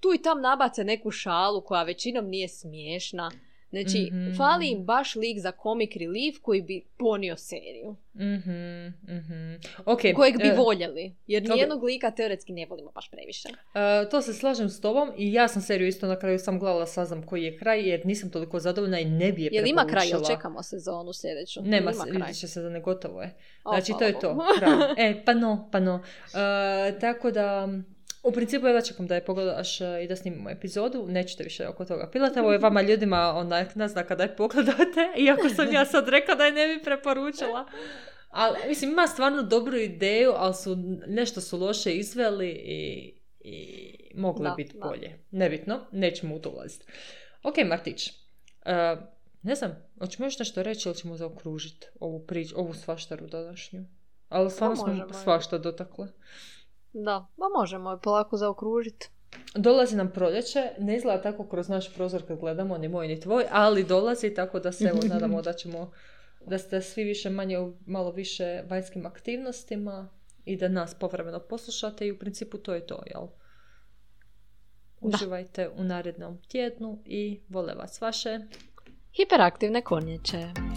Tu 0.00 0.14
i 0.14 0.22
tam 0.22 0.40
nabace 0.40 0.84
neku 0.84 1.10
šalu 1.10 1.60
koja 1.60 1.82
većinom 1.82 2.26
nije 2.26 2.48
smiješna. 2.48 3.30
Znači, 3.70 4.08
Mhm. 4.12 4.36
fali 4.36 4.68
im 4.68 4.84
baš 4.84 5.14
lik 5.14 5.38
za 5.40 5.52
comic 5.62 5.90
relief 5.96 6.36
koji 6.42 6.62
bi 6.62 6.84
ponio 6.98 7.36
seriju. 7.36 7.96
Mhm, 8.14 8.86
mhm. 9.08 9.54
Ok. 9.86 10.00
Kojeg 10.16 10.36
bi 10.36 10.48
e, 10.48 10.54
voljeli. 10.56 11.14
Jer 11.26 11.48
nijednog 11.48 11.82
lika 11.84 12.10
teoretski 12.10 12.52
ne 12.52 12.66
volimo 12.66 12.90
baš 12.90 13.10
previše. 13.10 13.48
e, 13.74 14.08
to 14.08 14.22
se 14.22 14.34
slažem 14.34 14.68
s 14.68 14.80
tobom 14.80 15.10
i 15.16 15.32
ja 15.32 15.48
sam 15.48 15.62
seriju 15.62 15.88
isto 15.88 16.06
na 16.06 16.18
kraju 16.18 16.38
sam 16.38 16.58
gledala 16.58 16.86
saznam 16.86 17.26
koji 17.26 17.42
je 17.44 17.58
kraj 17.58 17.88
jer 17.88 18.06
nisam 18.06 18.30
toliko 18.30 18.60
zadovoljna 18.60 19.00
i 19.00 19.04
ne 19.04 19.32
bi 19.32 19.42
je 19.42 19.50
Jel 19.52 19.66
ima 19.66 19.84
kraj? 19.84 20.08
Jel 20.08 20.20
čekamo 20.26 20.62
sezonu 20.62 21.12
sljedeću? 21.12 21.60
Nema, 21.62 21.92
kraj? 21.92 22.30
iduće 22.30 22.48
se 22.48 22.60
da 22.62 22.70
ne 22.70 22.80
gotovo 22.80 23.22
je. 23.22 23.34
Znači, 23.62 23.92
to 23.92 23.98
hvala 23.98 24.06
je 24.06 24.20
to. 24.20 24.38
Kraj. 24.58 24.72
E, 25.10 25.24
pa 25.24 25.34
no, 25.34 25.68
pa 25.72 25.80
no. 25.80 26.02
E, 26.88 26.98
tako 26.98 27.30
da, 27.30 27.68
u 28.22 28.32
principu 28.32 28.66
ja 28.66 28.82
čekam 28.82 29.06
da 29.06 29.14
je 29.14 29.24
pogledaš 29.24 29.80
e, 29.80 30.04
i 30.04 30.08
da 30.08 30.16
snimimo 30.16 30.50
epizodu. 30.50 31.06
Nećete 31.08 31.44
više 31.44 31.68
oko 31.68 31.84
toga 31.84 32.10
pilati. 32.10 32.40
Ovo 32.40 32.52
je 32.52 32.58
vama 32.58 32.82
ljudima 32.82 33.32
onak 33.36 33.74
naznaka 33.74 34.14
da 34.14 34.22
je 34.22 34.36
pogledate. 34.36 35.12
Iako 35.24 35.48
sam 35.48 35.72
ja 35.72 35.84
sad 35.84 36.08
rekla 36.08 36.34
da 36.34 36.44
je 36.44 36.52
ne 36.52 36.68
bi 36.68 36.82
preporučila. 36.82 37.66
Ali, 38.28 38.58
mislim, 38.68 38.90
ima 38.90 39.06
stvarno 39.06 39.42
dobru 39.42 39.76
ideju, 39.76 40.32
ali 40.36 40.54
su, 40.54 40.76
nešto 41.06 41.40
su 41.40 41.58
loše 41.58 41.94
izveli 41.94 42.48
i, 42.48 43.12
i 43.40 43.94
moglo 44.14 44.54
biti 44.56 44.78
da. 44.78 44.88
bolje. 44.88 45.18
Nebitno, 45.30 45.80
nećemo 45.92 46.34
u 46.34 46.38
to 46.38 46.50
ulaziti. 46.50 46.86
Ok, 47.42 47.54
Martić. 47.66 48.08
E, 48.64 48.96
ne 49.42 49.54
znam, 49.54 49.76
hoćemo 49.98 50.26
još 50.26 50.38
nešto 50.38 50.62
reći 50.62 50.88
ili 50.88 50.96
ćemo 50.96 51.16
zaokružiti 51.16 51.86
ovu 52.00 52.26
priču, 52.26 52.54
ovu 52.58 52.74
svaštaru 52.74 53.26
današnju? 53.26 53.84
Ali 54.28 54.50
stvarno 54.50 54.76
smo 54.76 54.86
možemo, 54.86 55.12
svašta 55.12 55.58
dotakle. 55.58 56.08
Da, 56.92 57.26
ma 57.36 57.46
možemo 57.58 57.90
je 57.90 58.00
polako 58.02 58.36
zaokružiti. 58.36 59.10
Dolazi 59.54 59.96
nam 59.96 60.10
proljeće, 60.10 60.70
ne 60.78 60.96
izgleda 60.96 61.22
tako 61.22 61.48
kroz 61.48 61.68
naš 61.68 61.94
prozor 61.94 62.26
kad 62.26 62.38
gledamo, 62.38 62.78
ni 62.78 62.88
moj 62.88 63.08
ni 63.08 63.20
tvoj, 63.20 63.44
ali 63.50 63.84
dolazi 63.84 64.34
tako 64.34 64.60
da 64.60 64.72
se 64.72 64.84
evo 64.84 64.98
nadamo 65.14 65.42
da 65.42 65.52
ćemo, 65.52 65.90
da 66.46 66.58
ste 66.58 66.80
svi 66.80 67.04
više 67.04 67.30
manje 67.30 67.58
u 67.58 67.76
malo 67.86 68.10
više 68.10 68.62
vanjskim 68.68 69.06
aktivnostima 69.06 70.08
i 70.44 70.56
da 70.56 70.68
nas 70.68 70.94
povremeno 70.94 71.40
poslušate 71.40 72.06
i 72.06 72.12
u 72.12 72.18
principu 72.18 72.58
to 72.58 72.74
je 72.74 72.86
to, 72.86 73.02
jel? 73.06 73.26
Da. 75.00 75.16
Uživajte 75.16 75.68
u 75.76 75.84
narednom 75.84 76.38
tjednu 76.48 77.02
i 77.04 77.40
vole 77.48 77.74
vas 77.74 78.00
vaše 78.00 78.40
Hiperaktivne 79.16 79.82
konjeće. 79.82 80.69